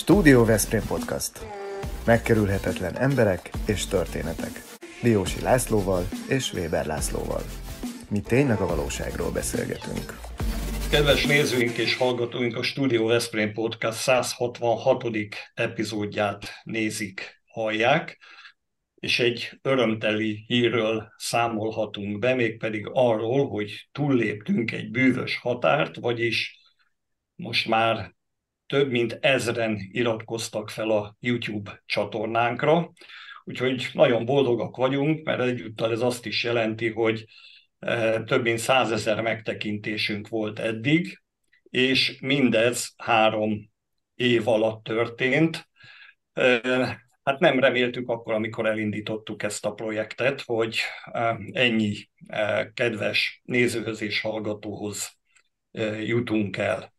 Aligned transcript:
Stúdió 0.00 0.44
Veszprém 0.44 0.82
Podcast. 0.88 1.46
Megkerülhetetlen 2.06 2.96
emberek 2.96 3.50
és 3.66 3.86
történetek. 3.86 4.50
Diósi 5.02 5.40
Lászlóval 5.40 6.08
és 6.28 6.52
Weber 6.52 6.86
Lászlóval. 6.86 7.42
Mi 8.10 8.20
tényleg 8.20 8.60
a 8.60 8.66
valóságról 8.66 9.30
beszélgetünk. 9.32 10.18
Kedves 10.90 11.26
nézőink 11.26 11.76
és 11.76 11.96
hallgatóink, 11.96 12.56
a 12.56 12.62
Studio 12.62 13.06
Veszprém 13.06 13.52
Podcast 13.52 13.98
166. 13.98 15.04
epizódját 15.54 16.60
nézik, 16.62 17.42
hallják, 17.46 18.18
és 18.94 19.18
egy 19.18 19.58
örömteli 19.62 20.44
hírről 20.46 21.12
számolhatunk 21.16 22.18
be, 22.18 22.34
mégpedig 22.34 22.88
arról, 22.92 23.48
hogy 23.48 23.88
túlléptünk 23.92 24.72
egy 24.72 24.90
bűvös 24.90 25.36
határt, 25.36 25.96
vagyis 25.96 26.58
most 27.34 27.68
már 27.68 28.18
több 28.70 28.90
mint 28.90 29.18
ezren 29.20 29.78
iratkoztak 29.92 30.70
fel 30.70 30.90
a 30.90 31.16
YouTube 31.20 31.82
csatornánkra, 31.86 32.92
úgyhogy 33.44 33.88
nagyon 33.92 34.24
boldogak 34.24 34.76
vagyunk, 34.76 35.24
mert 35.24 35.40
egyúttal 35.40 35.92
ez 35.92 36.00
azt 36.00 36.26
is 36.26 36.44
jelenti, 36.44 36.88
hogy 36.88 37.24
eh, 37.78 38.22
több 38.24 38.42
mint 38.42 38.58
százezer 38.58 39.20
megtekintésünk 39.20 40.28
volt 40.28 40.58
eddig, 40.58 41.22
és 41.62 42.18
mindez 42.20 42.92
három 42.96 43.70
év 44.14 44.48
alatt 44.48 44.84
történt. 44.84 45.68
Eh, 46.32 46.96
hát 47.22 47.38
nem 47.38 47.58
reméltük 47.58 48.08
akkor, 48.08 48.34
amikor 48.34 48.66
elindítottuk 48.66 49.42
ezt 49.42 49.64
a 49.64 49.74
projektet, 49.74 50.40
hogy 50.40 50.78
eh, 51.12 51.36
ennyi 51.52 52.08
kedves 52.74 53.40
nézőhöz 53.44 54.00
és 54.00 54.20
hallgatóhoz 54.20 55.18
jutunk 56.00 56.56
el 56.56 56.92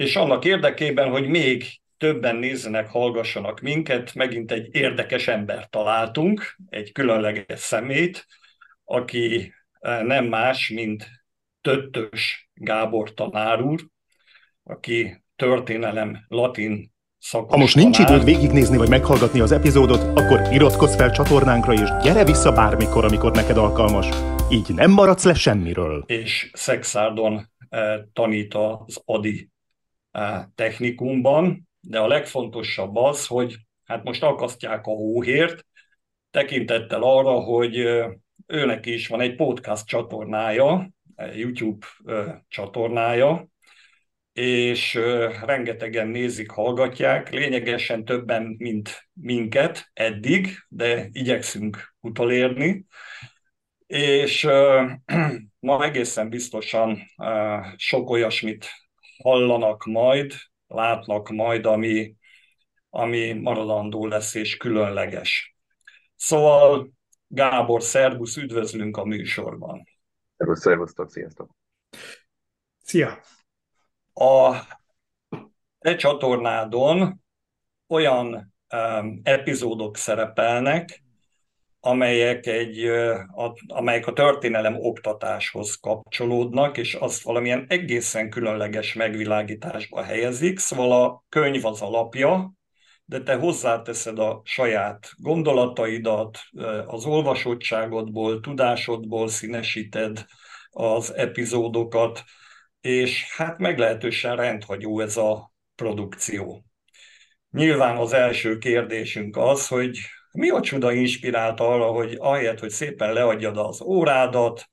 és 0.00 0.16
annak 0.16 0.44
érdekében, 0.44 1.10
hogy 1.10 1.28
még 1.28 1.64
többen 1.96 2.36
nézzenek, 2.36 2.88
hallgassanak 2.88 3.60
minket, 3.60 4.14
megint 4.14 4.52
egy 4.52 4.68
érdekes 4.74 5.28
ember 5.28 5.68
találtunk, 5.68 6.56
egy 6.68 6.92
különleges 6.92 7.60
szemét, 7.60 8.26
aki 8.84 9.52
eh, 9.80 10.02
nem 10.02 10.24
más, 10.24 10.68
mint 10.68 11.08
Töttös 11.60 12.50
Gábor 12.54 13.14
tanár 13.14 13.62
úr, 13.62 13.86
aki 14.62 15.24
történelem 15.36 16.24
latin 16.28 16.92
szakos 17.18 17.50
Ha 17.50 17.58
most 17.58 17.74
nincs 17.74 17.98
időd 17.98 18.24
végignézni 18.24 18.76
vagy 18.76 18.88
meghallgatni 18.88 19.40
az 19.40 19.52
epizódot, 19.52 20.18
akkor 20.18 20.52
iratkozz 20.52 20.96
fel 20.96 21.10
csatornánkra, 21.10 21.72
és 21.72 21.88
gyere 22.02 22.24
vissza 22.24 22.52
bármikor, 22.52 23.04
amikor 23.04 23.32
neked 23.32 23.56
alkalmas. 23.56 24.08
Így 24.50 24.74
nem 24.74 24.90
maradsz 24.90 25.24
le 25.24 25.34
semmiről. 25.34 26.04
És 26.06 26.50
Szexárdon 26.52 27.50
eh, 27.68 28.00
tanít 28.12 28.54
az 28.54 29.02
Adi 29.04 29.49
technikumban, 30.54 31.68
de 31.80 31.98
a 31.98 32.06
legfontosabb 32.06 32.96
az, 32.96 33.26
hogy 33.26 33.56
hát 33.84 34.04
most 34.04 34.22
akasztják 34.22 34.86
a 34.86 34.90
hóhért, 34.90 35.66
tekintettel 36.30 37.02
arra, 37.02 37.40
hogy 37.40 37.76
őnek 38.46 38.86
is 38.86 39.08
van 39.08 39.20
egy 39.20 39.34
podcast 39.34 39.86
csatornája, 39.86 40.90
egy 41.16 41.38
YouTube 41.38 41.86
csatornája, 42.48 43.48
és 44.32 44.94
rengetegen 45.44 46.08
nézik, 46.08 46.50
hallgatják, 46.50 47.30
lényegesen 47.30 48.04
többen, 48.04 48.54
mint 48.58 49.08
minket 49.12 49.90
eddig, 49.92 50.48
de 50.68 51.08
igyekszünk 51.12 51.94
utolérni, 52.00 52.86
és 53.86 54.48
ma 55.60 55.84
egészen 55.84 56.28
biztosan 56.28 56.98
sok 57.76 58.10
olyasmit 58.10 58.66
hallanak 59.22 59.84
majd, 59.84 60.32
látnak 60.66 61.28
majd, 61.28 61.66
ami, 61.66 62.14
ami 62.90 63.32
maradandó 63.32 64.06
lesz 64.06 64.34
és 64.34 64.56
különleges. 64.56 65.56
Szóval 66.16 66.92
Gábor, 67.32 67.82
szervusz, 67.82 68.36
üdvözlünk 68.36 68.96
a 68.96 69.04
műsorban. 69.04 69.88
Szervusz, 70.36 70.60
szervusztok, 70.60 71.10
sziasztok! 71.10 71.50
Szia! 72.82 73.20
A 74.12 74.56
e 75.78 75.96
csatornádon 75.96 77.22
olyan 77.88 78.54
um, 78.74 79.20
epizódok 79.22 79.96
szerepelnek, 79.96 81.02
amelyek, 81.80 82.46
egy, 82.46 82.84
a, 83.34 83.56
amelyek 83.66 84.06
a 84.06 84.12
történelem 84.12 84.76
oktatáshoz 84.76 85.74
kapcsolódnak, 85.74 86.76
és 86.76 86.94
azt 86.94 87.22
valamilyen 87.22 87.66
egészen 87.68 88.30
különleges 88.30 88.94
megvilágításba 88.94 90.02
helyezik, 90.02 90.58
szóval 90.58 90.92
a 90.92 91.24
könyv 91.28 91.64
az 91.64 91.80
alapja, 91.80 92.52
de 93.04 93.22
te 93.22 93.34
hozzáteszed 93.34 94.18
a 94.18 94.40
saját 94.44 95.10
gondolataidat, 95.16 96.38
az 96.86 97.04
olvasottságodból, 97.04 98.40
tudásodból 98.40 99.28
színesíted 99.28 100.24
az 100.70 101.14
epizódokat, 101.14 102.24
és 102.80 103.34
hát 103.36 103.58
meglehetősen 103.58 104.36
rendhagyó 104.36 105.00
ez 105.00 105.16
a 105.16 105.52
produkció. 105.74 106.64
Nyilván 107.50 107.96
az 107.96 108.12
első 108.12 108.58
kérdésünk 108.58 109.36
az, 109.36 109.68
hogy 109.68 109.98
mi 110.32 110.50
a 110.50 110.60
csuda 110.60 110.92
inspirált 110.92 111.60
arra, 111.60 111.86
hogy 111.86 112.16
ahelyett, 112.18 112.58
hogy 112.58 112.70
szépen 112.70 113.12
leadjad 113.12 113.56
az 113.56 113.82
órádat 113.82 114.70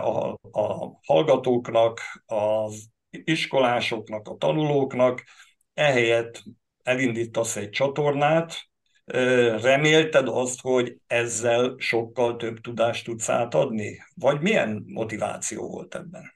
a, 0.00 0.28
a 0.50 0.98
hallgatóknak, 1.06 2.00
az 2.26 2.88
iskolásoknak, 3.10 4.28
a 4.28 4.36
tanulóknak, 4.36 5.22
ehelyett 5.74 6.42
elindítasz 6.82 7.56
egy 7.56 7.70
csatornát, 7.70 8.54
remélted 9.62 10.28
azt, 10.28 10.60
hogy 10.60 10.98
ezzel 11.06 11.74
sokkal 11.78 12.36
több 12.36 12.60
tudást 12.60 13.04
tudsz 13.04 13.28
átadni? 13.28 13.98
Vagy 14.14 14.40
milyen 14.40 14.84
motiváció 14.86 15.68
volt 15.68 15.94
ebben? 15.94 16.34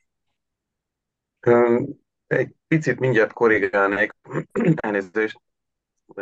Egy 2.26 2.54
picit 2.68 2.98
mindjárt 2.98 3.32
korrigálnék, 3.32 4.10
elnézést, 4.76 5.40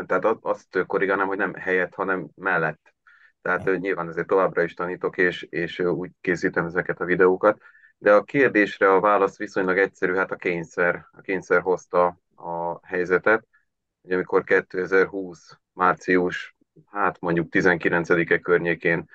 tehát 0.06 0.24
azt 0.40 0.84
korrigálnám, 0.86 1.26
hogy 1.26 1.36
nem 1.36 1.54
helyett, 1.54 1.94
hanem 1.94 2.28
mellett. 2.34 2.94
Tehát 3.42 3.78
nyilván 3.78 4.08
azért 4.08 4.26
továbbra 4.26 4.62
is 4.62 4.74
tanítok, 4.74 5.16
és, 5.16 5.42
és 5.42 5.78
úgy 5.78 6.10
készítem 6.20 6.64
ezeket 6.66 7.00
a 7.00 7.04
videókat. 7.04 7.62
De 7.98 8.12
a 8.12 8.22
kérdésre 8.22 8.92
a 8.92 9.00
válasz 9.00 9.36
viszonylag 9.36 9.78
egyszerű, 9.78 10.14
hát 10.14 10.30
a 10.30 10.36
kényszer. 10.36 11.06
A 11.12 11.20
kényszer 11.20 11.60
hozta 11.60 12.18
a 12.36 12.86
helyzetet. 12.86 13.46
Ugye 14.02 14.14
amikor 14.14 14.44
2020 14.44 15.58
március, 15.72 16.56
hát 16.86 17.20
mondjuk 17.20 17.46
19-e 17.50 18.38
környékén 18.38 19.08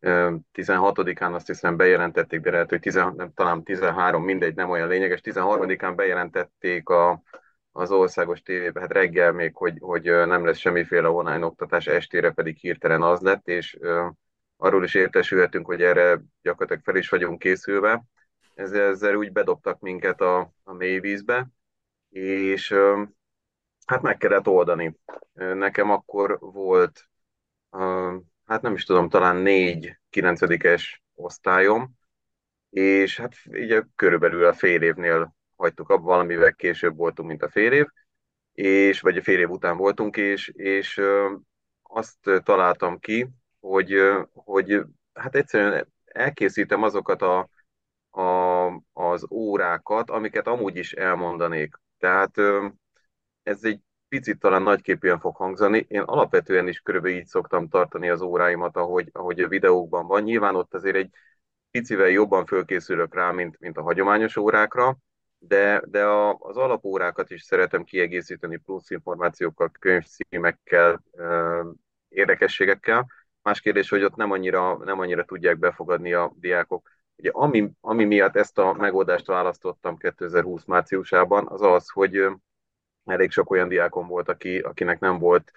16-án 0.00 1.34
azt 1.34 1.46
hiszem 1.46 1.76
bejelentették, 1.76 2.40
de 2.40 2.50
lehet, 2.50 2.70
hogy 2.70 2.80
10, 2.80 2.94
nem, 2.94 3.32
talán 3.34 3.62
13, 3.62 4.24
mindegy, 4.24 4.54
nem 4.54 4.70
olyan 4.70 4.88
lényeges, 4.88 5.20
13-án 5.22 5.92
bejelentették 5.96 6.88
a, 6.88 7.22
az 7.76 7.90
országos 7.90 8.42
tévében, 8.42 8.82
hát 8.82 8.92
reggel 8.92 9.32
még, 9.32 9.56
hogy, 9.56 9.76
hogy 9.80 10.02
nem 10.02 10.44
lesz 10.44 10.58
semmiféle 10.58 11.08
online 11.08 11.44
oktatás, 11.44 11.86
estére 11.86 12.30
pedig 12.30 12.56
hirtelen 12.56 13.02
az 13.02 13.20
lett, 13.20 13.48
és 13.48 13.78
arról 14.56 14.84
is 14.84 14.94
értesülhetünk, 14.94 15.66
hogy 15.66 15.82
erre 15.82 16.20
gyakorlatilag 16.42 16.82
fel 16.82 16.96
is 16.96 17.08
vagyunk 17.08 17.38
készülve. 17.38 18.04
Ezzel, 18.54 18.88
ezzel 18.88 19.14
úgy 19.14 19.32
bedobtak 19.32 19.80
minket 19.80 20.20
a, 20.20 20.52
a 20.62 20.72
mély 20.72 20.98
vízbe, 20.98 21.48
és 22.08 22.74
hát 23.86 24.02
meg 24.02 24.16
kellett 24.16 24.46
oldani. 24.46 24.96
Nekem 25.34 25.90
akkor 25.90 26.38
volt, 26.40 27.08
hát 28.46 28.62
nem 28.62 28.74
is 28.74 28.84
tudom, 28.84 29.08
talán 29.08 29.36
négy 29.36 29.98
kilencedikes 30.10 31.02
osztályom, 31.14 31.94
és 32.70 33.16
hát 33.16 33.34
ugye 33.46 33.82
körülbelül 33.94 34.44
a 34.44 34.52
fél 34.52 34.82
évnél 34.82 35.34
hagytuk 35.56 35.90
abba, 35.90 36.02
valamivel 36.02 36.54
később 36.54 36.96
voltunk, 36.96 37.28
mint 37.28 37.42
a 37.42 37.50
fél 37.50 37.72
év, 37.72 37.86
és, 38.52 39.00
vagy 39.00 39.16
a 39.16 39.22
fél 39.22 39.38
év 39.38 39.50
után 39.50 39.76
voltunk, 39.76 40.16
és, 40.16 40.48
és 40.48 41.00
azt 41.82 42.30
találtam 42.42 42.98
ki, 42.98 43.28
hogy, 43.60 43.94
hogy 44.32 44.82
hát 45.12 45.34
egyszerűen 45.34 45.92
elkészítem 46.04 46.82
azokat 46.82 47.22
a, 47.22 47.48
a, 48.10 48.66
az 48.92 49.26
órákat, 49.30 50.10
amiket 50.10 50.46
amúgy 50.46 50.76
is 50.76 50.92
elmondanék. 50.92 51.74
Tehát 51.98 52.38
ez 53.42 53.64
egy 53.64 53.80
picit 54.08 54.38
talán 54.38 54.62
nagyképűen 54.62 55.20
fog 55.20 55.36
hangzani. 55.36 55.86
Én 55.88 56.00
alapvetően 56.00 56.68
is 56.68 56.80
körülbelül 56.80 57.16
így 57.16 57.26
szoktam 57.26 57.68
tartani 57.68 58.08
az 58.08 58.20
óráimat, 58.20 58.76
ahogy, 58.76 59.10
ahogy 59.12 59.40
a 59.40 59.48
videókban 59.48 60.06
van. 60.06 60.22
Nyilván 60.22 60.56
ott 60.56 60.74
azért 60.74 60.96
egy 60.96 61.10
picivel 61.70 62.08
jobban 62.08 62.46
fölkészülök 62.46 63.14
rá, 63.14 63.30
mint, 63.30 63.58
mint 63.58 63.76
a 63.76 63.82
hagyományos 63.82 64.36
órákra, 64.36 64.96
de, 65.38 65.82
de 65.86 66.04
a, 66.04 66.34
az 66.34 66.56
alapórákat 66.56 67.30
is 67.30 67.42
szeretem 67.42 67.84
kiegészíteni 67.84 68.56
plusz 68.56 68.90
információkkal, 68.90 69.70
könyvcímekkel, 69.78 71.02
érdekességekkel. 72.08 73.06
Más 73.42 73.60
kérdés, 73.60 73.88
hogy 73.88 74.02
ott 74.02 74.16
nem 74.16 74.30
annyira, 74.30 74.76
nem 74.76 75.00
annyira 75.00 75.24
tudják 75.24 75.58
befogadni 75.58 76.12
a 76.12 76.32
diákok. 76.36 76.88
Ugye 77.16 77.30
ami, 77.32 77.70
ami 77.80 78.04
miatt 78.04 78.36
ezt 78.36 78.58
a 78.58 78.72
megoldást 78.72 79.26
választottam 79.26 79.96
2020 79.96 80.64
márciusában, 80.64 81.46
az 81.48 81.62
az, 81.62 81.90
hogy 81.90 82.26
elég 83.04 83.30
sok 83.30 83.50
olyan 83.50 83.68
diákom 83.68 84.06
volt, 84.06 84.28
aki, 84.28 84.58
akinek 84.58 84.98
nem 84.98 85.18
volt 85.18 85.52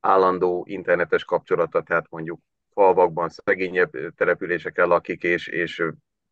állandó 0.00 0.64
internetes 0.68 1.24
kapcsolata, 1.24 1.82
tehát 1.82 2.06
mondjuk 2.10 2.40
falvakban, 2.72 3.28
szegényebb 3.28 3.90
településeken 4.16 4.88
lakik, 4.88 5.22
és, 5.22 5.46
és 5.46 5.84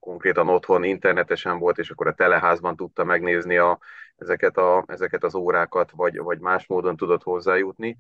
konkrétan 0.03 0.49
otthon 0.49 0.85
internetesen 0.85 1.59
volt, 1.59 1.79
és 1.79 1.91
akkor 1.91 2.07
a 2.07 2.15
teleházban 2.15 2.77
tudta 2.77 3.05
megnézni 3.05 3.57
a, 3.57 3.79
ezeket, 4.17 4.57
a, 4.57 4.85
ezeket 4.87 5.25
az 5.25 5.35
órákat, 5.35 5.91
vagy, 5.91 6.19
vagy 6.19 6.39
más 6.39 6.67
módon 6.67 6.97
tudott 6.97 7.23
hozzájutni. 7.23 7.97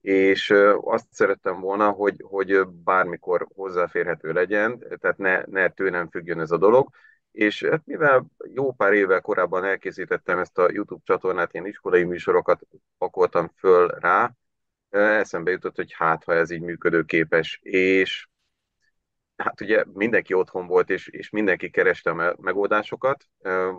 És 0.00 0.54
azt 0.80 1.06
szerettem 1.10 1.60
volna, 1.60 1.90
hogy, 1.90 2.24
hogy 2.28 2.66
bármikor 2.66 3.46
hozzáférhető 3.54 4.32
legyen, 4.32 4.78
tehát 5.00 5.18
ne, 5.18 5.42
ne 5.46 5.68
tőlem 5.68 6.08
függjön 6.10 6.40
ez 6.40 6.50
a 6.50 6.56
dolog. 6.56 6.88
És 7.32 7.64
hát 7.70 7.82
mivel 7.84 8.26
jó 8.54 8.72
pár 8.72 8.92
évvel 8.92 9.20
korábban 9.20 9.64
elkészítettem 9.64 10.38
ezt 10.38 10.58
a 10.58 10.70
YouTube 10.72 11.02
csatornát, 11.04 11.54
ilyen 11.54 11.66
iskolai 11.66 12.04
műsorokat 12.04 12.60
pakoltam 12.98 13.50
föl 13.56 13.88
rá, 13.88 14.32
eszembe 14.90 15.50
jutott, 15.50 15.76
hogy 15.76 15.92
hát, 15.92 16.24
ha 16.24 16.34
ez 16.34 16.50
így 16.50 16.60
működőképes, 16.60 17.60
és 17.62 18.29
hát 19.42 19.60
ugye 19.60 19.84
mindenki 19.92 20.34
otthon 20.34 20.66
volt, 20.66 20.90
és, 20.90 21.08
és 21.08 21.30
mindenki 21.30 21.70
kereste 21.70 22.10
a 22.10 22.36
megoldásokat. 22.40 23.24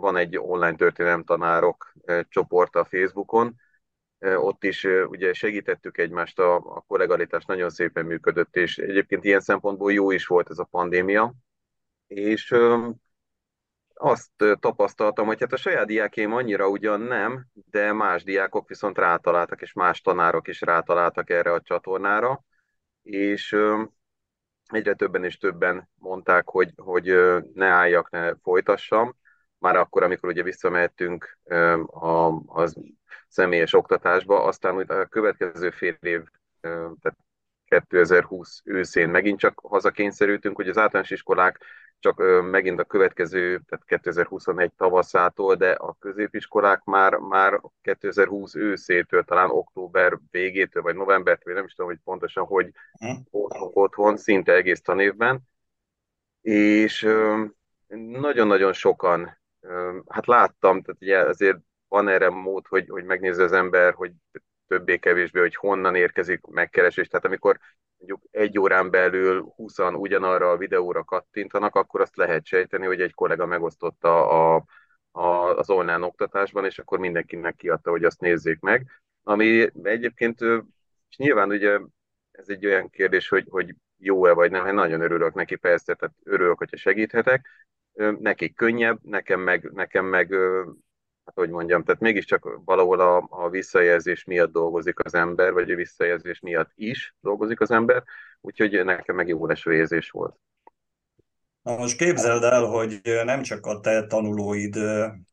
Van 0.00 0.16
egy 0.16 0.38
online 0.38 0.74
történelem 0.74 1.24
tanárok 1.24 1.92
csoport 2.28 2.76
a 2.76 2.84
Facebookon, 2.84 3.54
ott 4.18 4.64
is 4.64 4.84
ugye 4.84 5.32
segítettük 5.32 5.98
egymást, 5.98 6.38
a, 6.38 6.54
a 6.54 6.84
kollegalitás 6.86 7.44
nagyon 7.44 7.70
szépen 7.70 8.06
működött, 8.06 8.56
és 8.56 8.78
egyébként 8.78 9.24
ilyen 9.24 9.40
szempontból 9.40 9.92
jó 9.92 10.10
is 10.10 10.26
volt 10.26 10.50
ez 10.50 10.58
a 10.58 10.68
pandémia, 10.70 11.34
és 12.06 12.54
azt 13.94 14.30
tapasztaltam, 14.60 15.26
hogy 15.26 15.40
hát 15.40 15.52
a 15.52 15.56
saját 15.56 15.86
diákém 15.86 16.32
annyira 16.32 16.68
ugyan 16.68 17.00
nem, 17.00 17.46
de 17.52 17.92
más 17.92 18.24
diákok 18.24 18.68
viszont 18.68 18.98
rátaláltak, 18.98 19.62
és 19.62 19.72
más 19.72 20.00
tanárok 20.00 20.48
is 20.48 20.60
rátaláltak 20.60 21.30
erre 21.30 21.52
a 21.52 21.60
csatornára, 21.60 22.44
és 23.02 23.56
egyre 24.74 24.94
többen 24.94 25.24
és 25.24 25.38
többen 25.38 25.88
mondták, 25.94 26.48
hogy, 26.48 26.72
hogy 26.76 27.14
ne 27.54 27.66
álljak, 27.66 28.10
ne 28.10 28.34
folytassam, 28.34 29.16
már 29.58 29.76
akkor, 29.76 30.02
amikor 30.02 30.28
ugye 30.28 30.42
visszamehettünk 30.42 31.38
a, 31.86 32.26
a 32.26 32.72
személyes 33.28 33.72
oktatásba, 33.72 34.44
aztán 34.44 34.76
a 34.76 35.06
következő 35.06 35.70
fél 35.70 35.96
év, 36.00 36.22
tehát 36.60 37.16
2020 37.80 38.60
őszén 38.64 39.08
megint 39.08 39.38
csak 39.38 39.60
hazakényszerültünk, 39.62 40.56
hogy 40.56 40.68
az 40.68 40.78
általános 40.78 41.10
iskolák 41.10 41.58
csak 41.98 42.22
megint 42.50 42.80
a 42.80 42.84
következő, 42.84 43.62
tehát 43.68 43.84
2021 43.86 44.72
tavaszától, 44.72 45.54
de 45.54 45.70
a 45.70 45.96
középiskolák 45.98 46.84
már, 46.84 47.14
már 47.14 47.60
2020 47.82 48.54
őszétől, 48.54 49.22
talán 49.22 49.50
október 49.50 50.18
végétől, 50.30 50.82
vagy 50.82 50.94
novembertől, 50.94 51.54
nem 51.54 51.64
is 51.64 51.74
tudom, 51.74 51.90
hogy 51.90 52.00
pontosan, 52.04 52.44
hogy 52.44 52.70
otthon, 53.30 53.70
otthon 53.72 54.16
szinte 54.16 54.52
egész 54.54 54.80
tanévben, 54.80 55.40
és 56.40 57.08
nagyon-nagyon 58.20 58.72
sokan, 58.72 59.38
hát 60.08 60.26
láttam, 60.26 60.82
tehát 60.82 61.02
ugye 61.02 61.18
azért 61.18 61.58
van 61.88 62.08
erre 62.08 62.28
mód, 62.30 62.66
hogy, 62.66 62.88
hogy 62.88 63.04
megnézze 63.04 63.42
az 63.42 63.52
ember, 63.52 63.94
hogy 63.94 64.12
többé-kevésbé, 64.72 65.40
hogy 65.40 65.54
honnan 65.54 65.94
érkezik 65.94 66.46
megkeresés. 66.46 67.08
Tehát 67.08 67.24
amikor 67.24 67.58
mondjuk 67.96 68.22
egy 68.30 68.58
órán 68.58 68.90
belül 68.90 69.52
20 69.56 69.78
ugyanarra 69.78 70.50
a 70.50 70.56
videóra 70.56 71.04
kattintanak, 71.04 71.74
akkor 71.74 72.00
azt 72.00 72.16
lehet 72.16 72.44
sejteni, 72.44 72.86
hogy 72.86 73.00
egy 73.00 73.14
kollega 73.14 73.46
megosztotta 73.46 74.28
a, 74.28 74.64
a, 75.10 75.56
az 75.56 75.70
online 75.70 76.04
oktatásban, 76.04 76.64
és 76.64 76.78
akkor 76.78 76.98
mindenkinek 76.98 77.56
kiadta, 77.56 77.90
hogy 77.90 78.04
azt 78.04 78.20
nézzék 78.20 78.60
meg. 78.60 78.86
Ami 79.22 79.70
egyébként, 79.82 80.40
és 81.08 81.16
nyilván 81.16 81.48
ugye 81.48 81.78
ez 82.30 82.48
egy 82.48 82.66
olyan 82.66 82.90
kérdés, 82.90 83.28
hogy, 83.28 83.46
hogy 83.50 83.74
jó-e 83.98 84.32
vagy 84.32 84.50
nem, 84.50 84.66
én 84.66 84.74
nagyon 84.74 85.00
örülök 85.00 85.34
neki, 85.34 85.56
persze, 85.56 85.94
tehát 85.94 86.14
örülök, 86.24 86.58
hogyha 86.58 86.76
segíthetek. 86.76 87.48
Nekik 88.18 88.56
könnyebb, 88.56 88.98
nekem 89.02 89.40
meg, 89.40 89.70
nekem 89.72 90.04
meg 90.04 90.34
hát 91.24 91.34
hogy 91.34 91.50
mondjam, 91.50 91.84
tehát 91.84 92.00
mégiscsak 92.00 92.60
valahol 92.64 93.00
a, 93.00 93.26
a 93.30 93.48
visszajelzés 93.48 94.24
miatt 94.24 94.52
dolgozik 94.52 95.04
az 95.04 95.14
ember, 95.14 95.52
vagy 95.52 95.70
a 95.70 95.76
visszajelzés 95.76 96.40
miatt 96.40 96.70
is 96.74 97.14
dolgozik 97.20 97.60
az 97.60 97.70
ember, 97.70 98.02
úgyhogy 98.40 98.84
nekem 98.84 99.16
meg 99.16 99.28
jó 99.28 99.46
leső 99.46 99.74
érzés 99.74 100.10
volt. 100.10 100.36
Na 101.62 101.76
most 101.76 101.96
képzeld 101.96 102.42
el, 102.42 102.64
hogy 102.64 103.00
nem 103.24 103.42
csak 103.42 103.66
a 103.66 103.80
te 103.80 104.06
tanulóid 104.06 104.76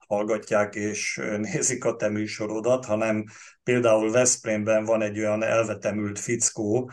hallgatják 0.08 0.76
és 0.76 1.22
nézik 1.38 1.86
a 1.86 1.96
te 1.96 2.10
műsorodat, 2.10 2.86
hanem 2.86 3.26
például 3.64 4.12
Veszprémben 4.12 4.86
van 4.86 5.02
egy 5.02 5.20
olyan 5.20 5.44
elvetemült 5.44 6.20
fickó, 6.20 6.92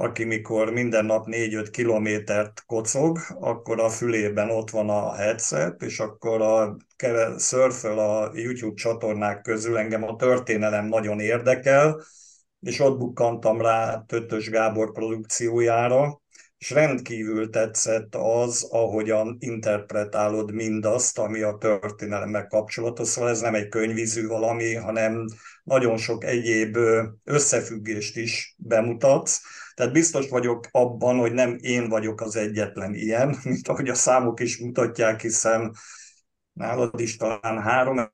aki 0.00 0.24
mikor 0.24 0.70
minden 0.70 1.04
nap 1.04 1.26
4-5 1.26 1.68
kilométert 1.70 2.62
kocog, 2.66 3.18
akkor 3.40 3.80
a 3.80 3.88
fülében 3.88 4.50
ott 4.50 4.70
van 4.70 4.88
a 4.88 5.14
headset, 5.14 5.82
és 5.82 5.98
akkor 5.98 6.42
a 6.42 6.76
szörföl 7.36 7.98
a 7.98 8.30
YouTube 8.34 8.74
csatornák 8.74 9.40
közül 9.42 9.78
engem 9.78 10.02
a 10.02 10.16
történelem 10.16 10.86
nagyon 10.86 11.20
érdekel, 11.20 12.00
és 12.60 12.80
ott 12.80 12.98
bukkantam 12.98 13.60
rá 13.60 14.04
Tötös 14.06 14.50
Gábor 14.50 14.92
produkciójára, 14.92 16.20
és 16.58 16.70
rendkívül 16.70 17.50
tetszett 17.50 18.14
az, 18.14 18.66
ahogyan 18.70 19.36
interpretálod 19.40 20.52
mindazt, 20.52 21.18
ami 21.18 21.40
a 21.40 21.56
történelemmel 21.56 22.46
kapcsolatos. 22.46 23.08
Szóval 23.08 23.30
ez 23.30 23.40
nem 23.40 23.54
egy 23.54 23.68
könyvízű 23.68 24.26
valami, 24.26 24.74
hanem 24.74 25.24
nagyon 25.64 25.96
sok 25.96 26.24
egyéb 26.24 26.78
összefüggést 27.24 28.16
is 28.16 28.54
bemutatsz. 28.58 29.40
Tehát 29.74 29.92
biztos 29.92 30.28
vagyok 30.28 30.66
abban, 30.70 31.18
hogy 31.18 31.32
nem 31.32 31.56
én 31.60 31.88
vagyok 31.88 32.20
az 32.20 32.36
egyetlen 32.36 32.94
ilyen, 32.94 33.38
mint 33.44 33.68
ahogy 33.68 33.88
a 33.88 33.94
számok 33.94 34.40
is 34.40 34.58
mutatják, 34.58 35.20
hiszen 35.20 35.74
nálad 36.52 37.00
is 37.00 37.16
talán 37.16 37.62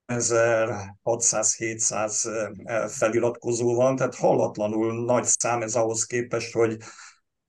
3600-700 0.07 2.89
feliratkozó 2.89 3.75
van, 3.75 3.97
tehát 3.97 4.15
hallatlanul 4.15 5.05
nagy 5.05 5.25
szám 5.25 5.63
ez 5.63 5.75
ahhoz 5.75 6.05
képest, 6.05 6.53
hogy 6.53 6.77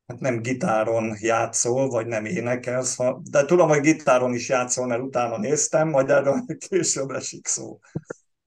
hát 0.07 0.19
nem 0.19 0.41
gitáron 0.41 1.15
játszol, 1.19 1.89
vagy 1.89 2.07
nem 2.07 2.25
énekelsz, 2.25 2.97
de 3.31 3.45
tudom, 3.45 3.67
hogy 3.67 3.81
gitáron 3.81 4.33
is 4.33 4.49
játszol, 4.49 4.87
mert 4.87 5.01
utána 5.01 5.37
néztem, 5.37 5.89
majd 5.89 6.09
erről 6.09 6.45
később 6.69 7.09
esik 7.09 7.47
szó. 7.47 7.79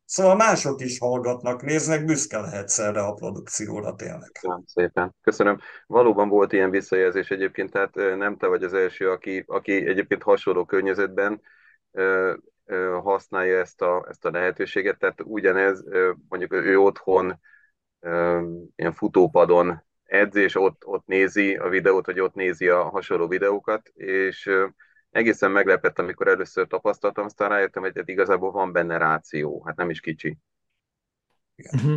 Szóval 0.04 0.36
mások 0.36 0.80
is 0.80 0.98
hallgatnak, 0.98 1.62
néznek, 1.62 2.04
büszke 2.04 2.40
lehetsz 2.40 2.78
erre 2.78 3.00
a 3.00 3.12
produkcióra 3.12 3.94
tényleg. 3.94 4.30
Köszönöm 4.32 4.62
szépen. 4.66 5.14
Köszönöm. 5.22 5.58
Valóban 5.86 6.28
volt 6.28 6.52
ilyen 6.52 6.70
visszajelzés 6.70 7.28
egyébként, 7.30 7.70
tehát 7.70 7.94
nem 7.94 8.36
te 8.36 8.46
vagy 8.46 8.62
az 8.62 8.74
első, 8.74 9.10
aki, 9.10 9.44
aki 9.46 9.86
egyébként 9.86 10.22
hasonló 10.22 10.64
környezetben 10.64 11.40
használja 13.02 13.58
ezt 13.58 13.82
a, 13.82 14.06
ezt 14.08 14.24
a 14.24 14.30
lehetőséget, 14.30 14.98
tehát 14.98 15.20
ugyanez, 15.24 15.84
mondjuk 16.28 16.52
ő 16.52 16.78
otthon 16.78 17.40
ilyen 18.76 18.92
futópadon 18.92 19.87
edz, 20.08 20.36
és 20.36 20.54
ott, 20.54 20.86
ott 20.86 21.06
nézi 21.06 21.56
a 21.56 21.68
videót, 21.68 22.06
vagy 22.06 22.20
ott 22.20 22.34
nézi 22.34 22.68
a 22.68 22.82
hasonló 22.82 23.28
videókat, 23.28 23.88
és 23.94 24.50
egészen 25.10 25.50
meglepett, 25.50 25.98
amikor 25.98 26.28
először 26.28 26.66
tapasztaltam, 26.66 27.24
aztán 27.24 27.48
rájöttem, 27.48 27.82
hogy 27.82 28.02
igazából 28.04 28.50
van 28.50 28.72
benne 28.72 28.96
ráció, 28.96 29.62
hát 29.66 29.76
nem 29.76 29.90
is 29.90 30.00
kicsi. 30.00 30.38
Mhm. 31.72 31.94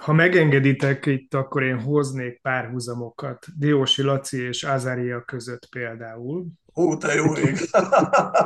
Ha 0.00 0.12
megengeditek 0.12 1.06
itt, 1.06 1.34
akkor 1.34 1.62
én 1.62 1.80
hoznék 1.80 2.40
párhuzamokat 2.40 3.46
Diósi 3.56 4.02
Laci 4.02 4.42
és 4.42 4.62
Azaria 4.62 5.22
között 5.22 5.68
például. 5.70 6.46
Ó, 6.76 6.96
te 6.96 7.14
jó 7.14 7.34
ég! 7.34 7.56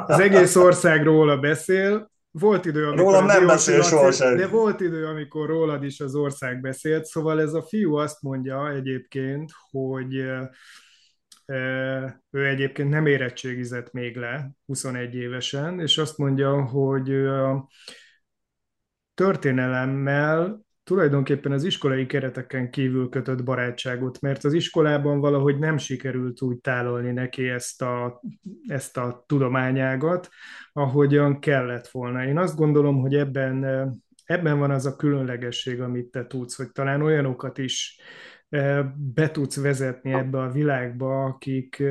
Az 0.06 0.20
egész 0.20 0.56
ország 0.56 1.04
róla 1.04 1.38
beszél, 1.38 2.10
volt 2.38 2.64
idő, 2.64 2.86
amikor 2.86 3.04
Rólam 3.04 3.26
nem 3.26 3.46
beszél 3.46 3.82
sohasem. 3.82 4.36
De 4.36 4.46
volt 4.46 4.80
idő, 4.80 5.06
amikor 5.06 5.46
rólad 5.46 5.84
is 5.84 6.00
az 6.00 6.14
ország 6.14 6.60
beszélt, 6.60 7.04
szóval 7.04 7.40
ez 7.40 7.52
a 7.52 7.62
fiú 7.62 7.94
azt 7.94 8.22
mondja 8.22 8.70
egyébként, 8.70 9.50
hogy 9.70 10.14
ő 12.30 12.46
egyébként 12.46 12.88
nem 12.88 13.06
érettségizett 13.06 13.92
még 13.92 14.16
le 14.16 14.50
21 14.66 15.14
évesen, 15.14 15.80
és 15.80 15.98
azt 15.98 16.18
mondja, 16.18 16.64
hogy 16.64 17.14
a 17.14 17.68
történelemmel 19.14 20.63
tulajdonképpen 20.84 21.52
az 21.52 21.64
iskolai 21.64 22.06
kereteken 22.06 22.70
kívül 22.70 23.08
kötött 23.08 23.44
barátságot, 23.44 24.20
mert 24.20 24.44
az 24.44 24.52
iskolában 24.52 25.20
valahogy 25.20 25.58
nem 25.58 25.76
sikerült 25.76 26.42
úgy 26.42 26.58
tálalni 26.58 27.12
neki 27.12 27.48
ezt 27.48 27.82
a, 27.82 28.20
ezt 28.66 28.96
a 28.96 29.24
tudományágat, 29.26 30.28
ahogyan 30.72 31.40
kellett 31.40 31.88
volna. 31.88 32.24
Én 32.24 32.38
azt 32.38 32.56
gondolom, 32.56 33.00
hogy 33.00 33.14
ebben, 33.14 33.64
ebben 34.24 34.58
van 34.58 34.70
az 34.70 34.86
a 34.86 34.96
különlegesség, 34.96 35.80
amit 35.80 36.10
te 36.10 36.26
tudsz, 36.26 36.56
hogy 36.56 36.72
talán 36.72 37.02
olyanokat 37.02 37.58
is 37.58 38.00
be 38.96 39.30
tudsz 39.30 39.60
vezetni 39.60 40.12
ebbe 40.12 40.38
a 40.38 40.50
világba, 40.50 41.24
akik 41.24 41.82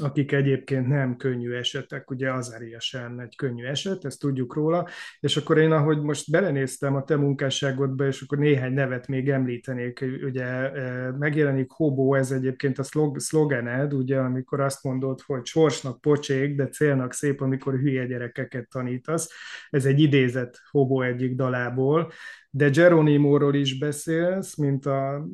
akik 0.00 0.32
egyébként 0.32 0.86
nem 0.86 1.16
könnyű 1.16 1.52
esetek, 1.52 2.10
ugye 2.10 2.32
Azaria 2.32 2.80
sem 2.80 3.18
egy 3.18 3.36
könnyű 3.36 3.64
eset, 3.64 4.04
ezt 4.04 4.20
tudjuk 4.20 4.54
róla, 4.54 4.88
és 5.20 5.36
akkor 5.36 5.58
én, 5.58 5.72
ahogy 5.72 6.00
most 6.00 6.30
belenéztem 6.30 6.94
a 6.94 7.04
te 7.04 7.16
munkásságodba, 7.16 8.06
és 8.06 8.20
akkor 8.20 8.38
néhány 8.38 8.72
nevet 8.72 9.08
még 9.08 9.28
említenék, 9.28 10.04
ugye 10.22 10.44
e, 10.44 11.10
megjelenik 11.18 11.70
Hobo, 11.70 12.14
ez 12.14 12.30
egyébként 12.30 12.78
a 12.78 12.82
szlog, 12.82 13.18
szlogened, 13.18 13.92
ugye, 13.92 14.18
amikor 14.18 14.60
azt 14.60 14.84
mondod, 14.84 15.20
hogy 15.20 15.46
sorsnak 15.46 16.00
pocsék, 16.00 16.54
de 16.54 16.68
célnak 16.68 17.12
szép, 17.12 17.40
amikor 17.40 17.74
hülye 17.74 18.06
gyerekeket 18.06 18.68
tanítasz, 18.68 19.30
ez 19.70 19.84
egy 19.84 20.00
idézet 20.00 20.60
Hobo 20.70 21.02
egyik 21.02 21.34
dalából, 21.34 22.12
de 22.50 22.68
Geronimóról 22.68 23.54
is 23.54 23.78
beszélsz, 23.78 24.56
mint 24.56 24.86
a, 24.86 25.26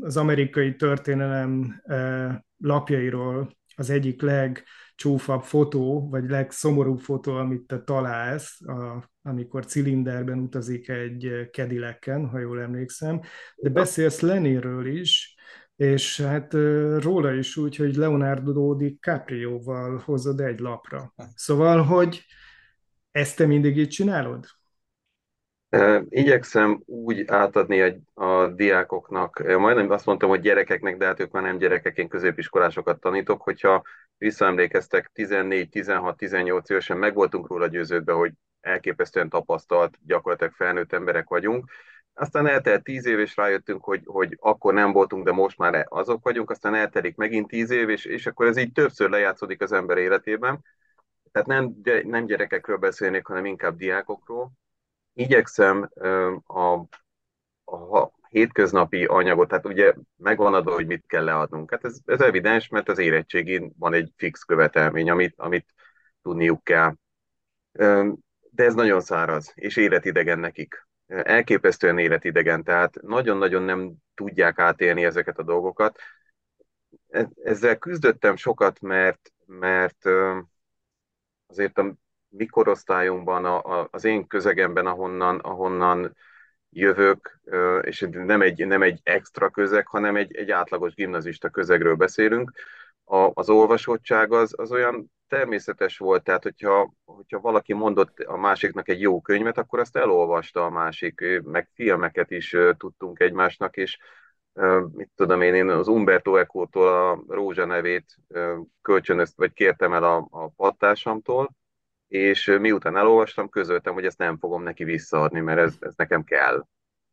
az 0.00 0.16
amerikai 0.16 0.76
történelem 0.76 1.80
e, 1.84 2.44
lapjairól 2.56 3.50
az 3.76 3.90
egyik 3.90 4.22
legcsúfabb 4.22 5.42
fotó, 5.42 6.08
vagy 6.08 6.30
legszomorúbb 6.30 6.98
fotó, 6.98 7.32
amit 7.32 7.66
te 7.66 7.82
találsz, 7.82 8.60
a, 8.68 9.10
amikor 9.22 9.66
cilinderben 9.66 10.38
utazik 10.38 10.88
egy 10.88 11.48
kedileken, 11.50 12.28
ha 12.28 12.38
jól 12.38 12.60
emlékszem, 12.60 13.20
de 13.56 13.70
beszélsz 13.70 14.20
Leninről 14.20 14.86
is, 14.86 15.36
és 15.76 16.20
hát 16.20 16.52
róla 16.98 17.32
is 17.32 17.56
úgy, 17.56 17.76
hogy 17.76 17.96
Leonardo 17.96 18.74
DiCaprio-val 18.74 20.02
hozod 20.04 20.40
egy 20.40 20.58
lapra. 20.58 21.14
Szóval, 21.34 21.82
hogy 21.82 22.24
ezt 23.10 23.36
te 23.36 23.46
mindig 23.46 23.76
így 23.76 23.88
csinálod? 23.88 24.46
Igyekszem 26.08 26.82
úgy 26.84 27.24
átadni 27.26 27.80
a, 27.80 28.24
a 28.24 28.46
diákoknak, 28.46 29.42
majdnem 29.58 29.90
azt 29.90 30.06
mondtam, 30.06 30.28
hogy 30.28 30.40
gyerekeknek, 30.40 30.96
de 30.96 31.06
hát 31.06 31.20
ők 31.20 31.30
már 31.30 31.42
nem 31.42 31.58
gyerekek, 31.58 31.96
én 31.96 32.08
középiskolásokat 32.08 33.00
tanítok, 33.00 33.42
hogyha 33.42 33.82
visszaemlékeztek 34.18 35.10
14, 35.12 35.68
16, 35.68 36.16
18 36.16 36.70
évesen 36.70 36.96
meg 36.96 37.14
voltunk 37.14 37.48
róla 37.48 37.66
győződve, 37.66 38.12
hogy 38.12 38.32
elképesztően 38.60 39.28
tapasztalt, 39.28 39.98
gyakorlatilag 40.06 40.52
felnőtt 40.52 40.92
emberek 40.92 41.28
vagyunk. 41.28 41.70
Aztán 42.14 42.46
eltelt 42.46 42.82
10 42.82 43.06
év, 43.06 43.18
és 43.18 43.36
rájöttünk, 43.36 43.84
hogy, 43.84 44.02
hogy 44.04 44.36
akkor 44.40 44.74
nem 44.74 44.92
voltunk, 44.92 45.24
de 45.24 45.32
most 45.32 45.58
már 45.58 45.86
azok 45.88 46.24
vagyunk, 46.24 46.50
aztán 46.50 46.74
eltelik 46.74 47.16
megint 47.16 47.48
10 47.48 47.70
év, 47.70 47.88
és, 47.88 48.04
és 48.04 48.26
akkor 48.26 48.46
ez 48.46 48.56
így 48.56 48.72
többször 48.72 49.10
lejátszódik 49.10 49.62
az 49.62 49.72
ember 49.72 49.98
életében. 49.98 50.64
Tehát 51.32 51.48
nem, 51.48 51.74
nem 52.04 52.26
gyerekekről 52.26 52.76
beszélnék, 52.76 53.26
hanem 53.26 53.44
inkább 53.44 53.76
diákokról 53.76 54.52
igyekszem 55.14 55.90
a, 56.46 56.60
a 57.76 58.12
hétköznapi 58.28 59.04
anyagot, 59.04 59.48
tehát 59.48 59.66
ugye 59.66 59.94
megvan 60.16 60.54
adva, 60.54 60.72
hogy 60.72 60.86
mit 60.86 61.04
kell 61.06 61.24
leadnunk. 61.24 61.70
Hát 61.70 61.84
ez, 61.84 61.98
ez 62.04 62.20
evidens, 62.20 62.68
mert 62.68 62.88
az 62.88 62.98
érettségén 62.98 63.72
van 63.78 63.94
egy 63.94 64.12
fix 64.16 64.42
követelmény, 64.42 65.10
amit, 65.10 65.34
amit 65.36 65.74
tudniuk 66.22 66.64
kell. 66.64 66.94
De 68.50 68.64
ez 68.64 68.74
nagyon 68.74 69.00
száraz, 69.00 69.52
és 69.54 69.76
életidegen 69.76 70.38
nekik. 70.38 70.86
Elképesztően 71.06 71.98
életidegen, 71.98 72.64
tehát 72.64 73.02
nagyon-nagyon 73.02 73.62
nem 73.62 73.92
tudják 74.14 74.58
átélni 74.58 75.04
ezeket 75.04 75.38
a 75.38 75.42
dolgokat. 75.42 75.98
E, 77.08 77.28
ezzel 77.42 77.78
küzdöttem 77.78 78.36
sokat, 78.36 78.80
mert, 78.80 79.32
mert 79.46 80.06
azért 81.46 81.78
a 81.78 81.94
mi 82.36 82.46
korosztályunkban, 82.46 83.44
a, 83.44 83.80
a, 83.80 83.88
az 83.90 84.04
én 84.04 84.26
közegemben, 84.26 84.86
ahonnan, 84.86 85.38
ahonnan 85.38 86.16
jövök, 86.70 87.40
és 87.80 88.06
nem 88.10 88.42
egy, 88.42 88.66
nem 88.66 88.82
egy 88.82 89.00
extra 89.02 89.50
közeg, 89.50 89.86
hanem 89.86 90.16
egy, 90.16 90.36
egy 90.36 90.50
átlagos 90.50 90.94
gimnazista 90.94 91.48
közegről 91.48 91.94
beszélünk, 91.94 92.52
a, 93.04 93.30
az 93.34 93.48
olvasottság 93.48 94.32
az, 94.32 94.54
az 94.56 94.72
olyan 94.72 95.12
természetes 95.28 95.98
volt, 95.98 96.24
tehát 96.24 96.42
hogyha, 96.42 96.94
hogyha 97.04 97.40
valaki 97.40 97.72
mondott 97.72 98.18
a 98.18 98.36
másiknak 98.36 98.88
egy 98.88 99.00
jó 99.00 99.20
könyvet, 99.20 99.58
akkor 99.58 99.78
azt 99.78 99.96
elolvasta 99.96 100.64
a 100.64 100.70
másik, 100.70 101.40
meg 101.42 101.68
filmeket 101.74 102.30
is 102.30 102.56
tudtunk 102.76 103.20
egymásnak, 103.20 103.76
és 103.76 103.98
mit 104.92 105.10
tudom 105.14 105.40
én, 105.40 105.54
én 105.54 105.68
az 105.68 105.88
Umberto 105.88 106.36
Eco-tól 106.36 106.88
a 106.88 107.22
Rózsa 107.28 107.64
nevét 107.64 108.16
kölcsönözt, 108.82 109.36
vagy 109.36 109.52
kértem 109.52 109.92
el 109.92 110.04
a, 110.04 110.26
a 110.30 110.48
pattársamtól, 110.48 111.54
és 112.14 112.56
miután 112.60 112.96
elolvastam, 112.96 113.48
közöltem, 113.48 113.94
hogy 113.94 114.04
ezt 114.04 114.18
nem 114.18 114.38
fogom 114.38 114.62
neki 114.62 114.84
visszaadni, 114.84 115.40
mert 115.40 115.58
ez, 115.58 115.74
ez 115.80 115.94
nekem 115.96 116.24
kell. 116.24 116.66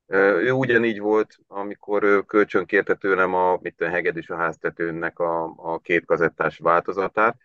Ő 0.07 0.51
ugyanígy 0.51 0.99
volt, 0.99 1.37
amikor 1.47 2.25
kölcsön 2.25 2.65
tőlem 2.99 3.33
a 3.33 3.59
mit 3.61 3.81
a 3.81 3.89
Hegedűs 3.89 4.29
a 4.29 4.35
háztetőnek 4.35 5.19
a, 5.19 5.53
a 5.57 5.79
két 5.79 6.05
kazettás 6.05 6.57
változatát, 6.57 7.37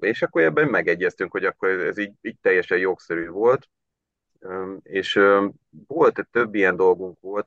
és 0.00 0.22
akkor 0.22 0.42
ebben 0.42 0.68
megegyeztünk, 0.68 1.30
hogy 1.32 1.44
akkor 1.44 1.68
ez 1.68 1.98
így, 1.98 2.12
így 2.20 2.38
teljesen 2.40 2.78
jogszerű 2.78 3.28
volt, 3.28 3.68
és 4.82 5.20
volt, 5.86 6.28
több 6.30 6.54
ilyen 6.54 6.76
dolgunk 6.76 7.20
volt. 7.20 7.46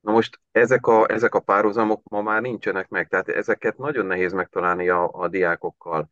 Na 0.00 0.12
most 0.12 0.40
ezek 0.50 0.86
a, 0.86 1.10
ezek 1.10 1.34
a 1.34 1.40
párhuzamok 1.40 2.02
ma 2.08 2.22
már 2.22 2.42
nincsenek 2.42 2.88
meg, 2.88 3.08
tehát 3.08 3.28
ezeket 3.28 3.76
nagyon 3.76 4.06
nehéz 4.06 4.32
megtalálni 4.32 4.88
a, 4.88 5.10
a 5.12 5.28
diákokkal 5.28 6.08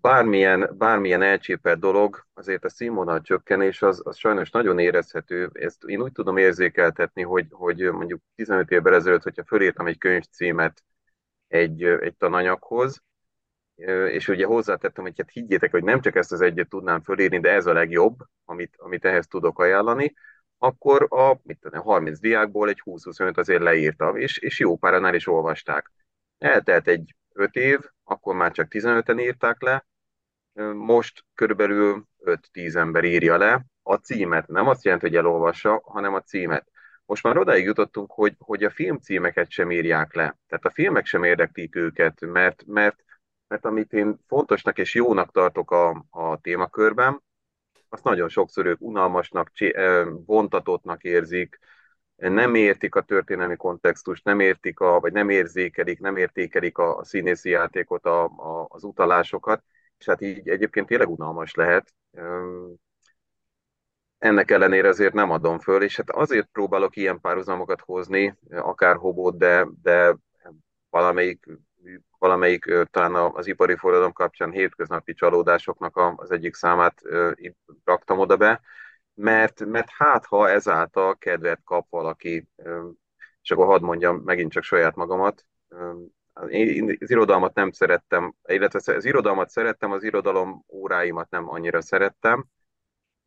bármilyen, 0.00 0.70
bármilyen 0.78 1.22
elcsépelt 1.22 1.78
dolog, 1.78 2.26
azért 2.34 2.64
a 2.64 2.68
színvonal 2.68 3.20
csökkenés 3.20 3.82
az, 3.82 4.00
az 4.04 4.16
sajnos 4.16 4.50
nagyon 4.50 4.78
érezhető. 4.78 5.50
Ezt 5.52 5.84
én 5.84 6.02
úgy 6.02 6.12
tudom 6.12 6.36
érzékeltetni, 6.36 7.22
hogy, 7.22 7.46
hogy 7.50 7.92
mondjuk 7.92 8.20
15 8.34 8.70
évvel 8.70 8.94
ezelőtt, 8.94 9.22
hogyha 9.22 9.44
fölírtam 9.44 9.86
egy 9.86 9.98
könyvcímet 9.98 10.82
egy, 11.48 11.82
egy 11.82 12.16
tananyaghoz, 12.16 13.02
és 14.08 14.28
ugye 14.28 14.46
hozzátettem, 14.46 15.04
hogy 15.04 15.14
hát 15.16 15.30
higgyétek, 15.30 15.70
hogy 15.70 15.84
nem 15.84 16.00
csak 16.00 16.16
ezt 16.16 16.32
az 16.32 16.40
egyet 16.40 16.68
tudnám 16.68 17.02
fölírni, 17.02 17.40
de 17.40 17.50
ez 17.50 17.66
a 17.66 17.72
legjobb, 17.72 18.16
amit, 18.44 18.74
amit 18.78 19.04
ehhez 19.04 19.26
tudok 19.26 19.58
ajánlani, 19.58 20.14
akkor 20.58 21.06
a 21.10 21.40
mit 21.42 21.58
tudom, 21.60 21.82
30 21.82 22.18
diákból 22.18 22.68
egy 22.68 22.82
20-25 22.84 23.36
azért 23.36 23.62
leírtam, 23.62 24.16
és, 24.16 24.38
és 24.38 24.58
jó 24.58 24.76
páranál 24.76 25.14
is 25.14 25.26
olvasták. 25.26 25.92
Eltelt 26.38 26.88
egy 26.88 27.14
5 27.32 27.54
év, 27.54 27.78
akkor 28.04 28.34
már 28.34 28.52
csak 28.52 28.66
15-en 28.70 29.20
írták 29.20 29.62
le, 29.62 29.86
most 30.74 31.24
körülbelül 31.34 32.04
5-10 32.24 32.74
ember 32.74 33.04
írja 33.04 33.36
le 33.36 33.64
a 33.82 33.94
címet. 33.94 34.48
Nem 34.48 34.68
azt 34.68 34.84
jelenti, 34.84 35.06
hogy 35.06 35.16
elolvassa, 35.16 35.82
hanem 35.84 36.14
a 36.14 36.20
címet. 36.20 36.66
Most 37.06 37.22
már 37.22 37.36
odáig 37.36 37.64
jutottunk, 37.64 38.10
hogy, 38.12 38.34
hogy 38.38 38.64
a 38.64 38.70
filmcímeket 38.70 39.50
sem 39.50 39.70
írják 39.70 40.14
le. 40.14 40.38
Tehát 40.46 40.64
a 40.64 40.70
filmek 40.70 41.06
sem 41.06 41.24
érdeklik 41.24 41.76
őket, 41.76 42.20
mert, 42.20 42.64
mert, 42.66 43.04
mert 43.48 43.64
amit 43.64 43.92
én 43.92 44.18
fontosnak 44.26 44.78
és 44.78 44.94
jónak 44.94 45.32
tartok 45.32 45.70
a, 45.70 46.06
a 46.10 46.40
témakörben, 46.40 47.22
azt 47.88 48.04
nagyon 48.04 48.28
sokszor 48.28 48.66
ők 48.66 48.80
unalmasnak, 48.80 49.50
vontatottnak 50.26 51.02
érzik, 51.02 51.58
nem 52.16 52.54
értik 52.54 52.94
a 52.94 53.02
történelmi 53.02 53.56
kontextust, 53.56 54.24
nem 54.24 54.40
értik, 54.40 54.80
a, 54.80 55.00
vagy 55.00 55.12
nem 55.12 55.28
érzékelik, 55.28 56.00
nem 56.00 56.16
értékelik 56.16 56.78
a, 56.78 56.96
a 56.96 57.04
színészi 57.04 57.50
játékot, 57.50 58.04
a, 58.06 58.24
a, 58.24 58.66
az 58.68 58.84
utalásokat, 58.84 59.62
és 59.98 60.06
hát 60.06 60.20
így 60.20 60.48
egyébként 60.48 60.86
tényleg 60.86 61.08
unalmas 61.08 61.54
lehet. 61.54 61.94
Ennek 64.18 64.50
ellenére 64.50 64.88
azért 64.88 65.12
nem 65.12 65.30
adom 65.30 65.58
föl, 65.58 65.82
és 65.82 65.96
hát 65.96 66.10
azért 66.10 66.48
próbálok 66.52 66.96
ilyen 66.96 67.20
párhuzamokat 67.20 67.80
hozni, 67.80 68.38
akár 68.50 68.96
hobót, 68.96 69.38
de, 69.38 69.66
de 69.82 70.16
valamelyik, 70.90 71.46
valamelyik 72.18 72.64
talán 72.90 73.32
az 73.34 73.46
ipari 73.46 73.76
forradalom 73.76 74.12
kapcsán 74.12 74.50
hétköznapi 74.50 75.14
csalódásoknak 75.14 75.96
az 76.16 76.30
egyik 76.30 76.54
számát 76.54 77.02
raktam 77.84 78.18
oda 78.18 78.36
be, 78.36 78.60
mert, 79.14 79.64
mert 79.64 79.88
hát 79.90 80.26
ha 80.26 80.50
ezáltal 80.50 81.16
kedvet 81.16 81.60
kap 81.64 81.86
valaki, 81.90 82.48
és 83.42 83.50
akkor 83.50 83.66
hadd 83.66 83.82
mondjam 83.82 84.16
megint 84.16 84.52
csak 84.52 84.62
saját 84.62 84.94
magamat, 84.94 85.46
én 86.48 86.96
az 87.00 87.10
irodalmat 87.10 87.54
nem 87.54 87.70
szerettem, 87.70 88.34
illetve 88.46 88.94
az 88.94 89.04
irodalmat 89.04 89.50
szerettem, 89.50 89.92
az 89.92 90.02
irodalom 90.02 90.64
óráimat 90.68 91.30
nem 91.30 91.48
annyira 91.48 91.80
szerettem, 91.80 92.46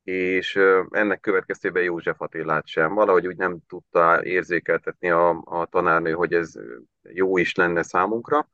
és 0.04 0.60
ennek 0.90 1.20
következtében 1.20 1.84
József 1.84 2.22
Attilát 2.22 2.68
sem. 2.68 2.94
Valahogy 2.94 3.28
úgy 3.28 3.38
nem 3.38 3.60
tudta 3.68 4.24
érzékeltetni 4.24 5.10
a, 5.10 5.42
a 5.46 5.66
tanárnő, 5.66 6.12
hogy 6.12 6.34
ez 6.34 6.54
jó 7.02 7.38
is 7.38 7.56
lenne 7.56 7.84
számunkra, 7.84 8.50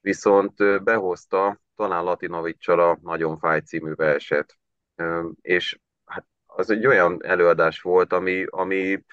viszont 0.00 0.82
behozta 0.84 1.60
talán 1.74 2.04
Latinovicsal 2.04 2.80
a 2.80 2.98
Nagyon 3.02 3.38
fáj 3.38 3.60
című 3.60 3.94
verset. 3.94 4.58
És 5.40 5.78
hát 6.04 6.26
az 6.46 6.70
egy 6.70 6.86
olyan 6.86 7.24
előadás 7.24 7.80
volt, 7.80 8.12
ami, 8.12 8.44
ami 8.48 9.04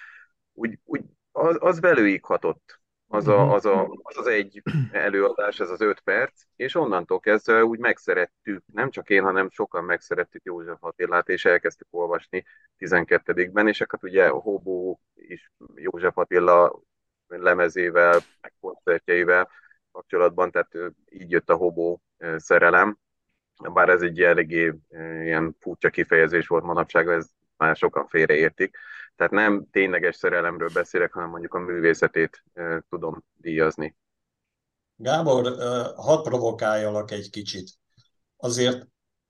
úgy, 0.54 0.80
úgy 0.84 1.02
az, 1.32 1.58
az 1.60 1.80
belőig 1.80 2.24
hatott 2.24 2.79
az, 3.12 3.28
a, 3.28 3.44
mhm. 3.44 3.52
az, 3.52 3.66
a, 3.66 3.90
az 4.02 4.18
az 4.18 4.28
egy 4.28 4.62
előadás, 4.92 5.60
ez 5.60 5.70
az 5.70 5.82
öt 5.82 6.00
perc, 6.00 6.44
és 6.56 6.76
onnantól 6.76 7.20
kezdve 7.20 7.64
úgy 7.64 7.80
megszerettük, 7.80 8.64
nem 8.74 8.90
csak 8.90 9.10
én, 9.10 9.24
hanem 9.24 9.50
sokan 9.50 9.84
megszerettük 9.84 10.44
József 10.44 10.84
Attilát, 10.84 11.30
és 11.30 11.46
elkezdtük 11.46 11.88
olvasni 11.92 12.46
12-ben, 12.80 13.68
és 13.68 13.80
hát 13.80 14.04
ugye 14.04 14.28
Hobó 14.28 15.00
is 15.16 15.52
József 15.76 16.18
Attila 16.18 16.82
lemezével, 17.28 18.20
meg 18.42 18.54
koncertjeivel 18.60 19.50
kapcsolatban, 19.92 20.52
tehát 20.52 20.72
így 21.10 21.32
jött 21.32 21.50
a 21.50 21.56
hobó 21.56 22.02
szerelem, 22.36 22.98
bár 23.74 23.90
ez 23.90 24.02
egy 24.02 24.22
eléggé 24.22 24.74
ilyen 25.24 25.56
furcsa 25.60 25.90
kifejezés 25.90 26.48
volt 26.48 26.64
manapság, 26.64 27.08
ez 27.08 27.30
már 27.58 27.76
sokan 27.76 28.08
félreértik. 28.08 28.78
Tehát 29.20 29.34
nem 29.34 29.68
tényleges 29.72 30.16
szerelemről 30.16 30.70
beszélek, 30.74 31.14
hanem 31.14 31.30
mondjuk 31.30 31.54
a 31.54 31.60
művészetét 31.60 32.44
tudom 32.90 33.24
díjazni. 33.36 33.96
Gábor, 34.96 35.56
hadd 35.96 36.24
provokáljalak 36.24 37.12
egy 37.12 37.30
kicsit. 37.30 37.70
Azért 38.38 38.88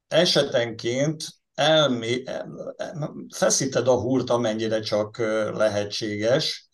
esetenként 0.08 1.24
elmé, 1.53 2.24
feszíted 3.36 3.88
a 3.88 4.00
húrt, 4.00 4.29
amennyire 4.29 4.79
csak 4.79 5.17
lehetséges, 5.53 6.69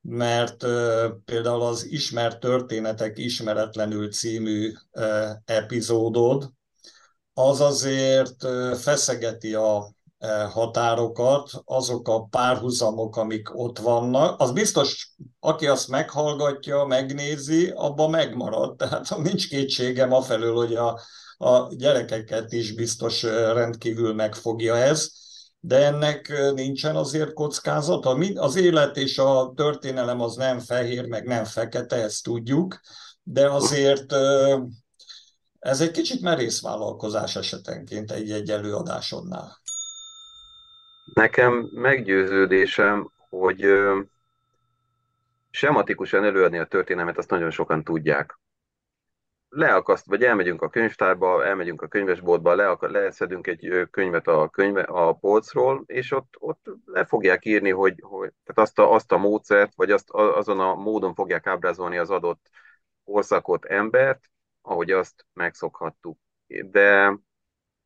mert 0.00 0.58
például 1.24 1.62
az 1.62 1.84
Ismert 1.84 2.40
Történetek 2.40 3.18
Ismeretlenül 3.18 4.10
című 4.10 4.72
epizódod, 5.44 6.50
az 7.32 7.60
azért 7.60 8.46
feszegeti 8.78 9.54
a 9.54 9.92
határokat, 10.50 11.50
azok 11.64 12.08
a 12.08 12.24
párhuzamok, 12.24 13.16
amik 13.16 13.58
ott 13.58 13.78
vannak, 13.78 14.40
az 14.40 14.52
biztos, 14.52 15.14
aki 15.40 15.66
azt 15.66 15.88
meghallgatja, 15.88 16.84
megnézi, 16.84 17.72
abban 17.74 18.10
megmarad. 18.10 18.76
Tehát 18.76 19.16
nincs 19.22 19.48
kétségem 19.48 20.12
afelől, 20.12 20.54
hogy 20.54 20.74
a, 20.74 21.00
a 21.36 21.74
gyerekeket 21.74 22.52
is 22.52 22.72
biztos 22.74 23.22
rendkívül 23.22 24.14
megfogja 24.14 24.76
ez, 24.76 25.10
de 25.60 25.86
ennek 25.86 26.52
nincsen 26.54 26.96
azért 26.96 27.32
kockázata. 27.32 28.18
Az 28.34 28.56
élet 28.56 28.96
és 28.96 29.18
a 29.18 29.52
történelem 29.56 30.20
az 30.20 30.36
nem 30.36 30.58
fehér, 30.58 31.06
meg 31.06 31.26
nem 31.26 31.44
fekete, 31.44 31.96
ezt 31.96 32.22
tudjuk, 32.22 32.80
de 33.22 33.50
azért 33.50 34.14
ez 35.58 35.80
egy 35.80 35.90
kicsit 35.90 36.20
merész 36.20 36.60
vállalkozás 36.60 37.36
esetenként 37.36 38.12
egy-egy 38.12 38.50
előadásodnál. 38.50 39.60
Nekem 41.14 41.68
meggyőződésem, 41.72 43.10
hogy 43.28 43.66
sematikusan 45.50 46.24
előadni 46.24 46.58
a 46.58 46.66
történelmet, 46.66 47.18
azt 47.18 47.30
nagyon 47.30 47.50
sokan 47.50 47.84
tudják. 47.84 48.38
Leakaszt, 49.48 50.06
vagy 50.06 50.22
elmegyünk 50.22 50.62
a 50.62 50.68
könyvtárba, 50.68 51.44
elmegyünk 51.44 51.82
a 51.82 51.88
könyvesboltba, 51.88 52.54
le, 52.54 52.76
leszedünk 52.80 53.46
egy 53.46 53.88
könyvet 53.90 54.26
a, 54.26 54.48
könyve, 54.48 54.82
a 54.82 55.12
polcról, 55.12 55.82
és 55.86 56.12
ott, 56.12 56.34
ott 56.38 56.66
le 56.84 57.04
fogják 57.04 57.44
írni, 57.44 57.70
hogy, 57.70 57.94
hogy 58.00 58.32
tehát 58.44 58.68
azt, 58.68 58.78
a, 58.78 58.92
azt 58.92 59.12
a 59.12 59.18
módszert, 59.18 59.72
vagy 59.74 59.90
azt, 59.90 60.10
azon 60.10 60.60
a 60.60 60.74
módon 60.74 61.14
fogják 61.14 61.46
ábrázolni 61.46 61.98
az 61.98 62.10
adott 62.10 62.50
korszakot, 63.04 63.64
embert, 63.64 64.30
ahogy 64.62 64.90
azt 64.90 65.26
megszokhattuk. 65.32 66.18
De 66.46 67.18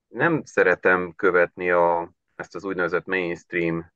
nem 0.08 0.42
szeretem 0.44 1.14
követni 1.16 1.70
a, 1.70 2.12
ezt 2.34 2.54
az 2.54 2.64
úgynevezett 2.64 3.06
mainstream 3.06 3.92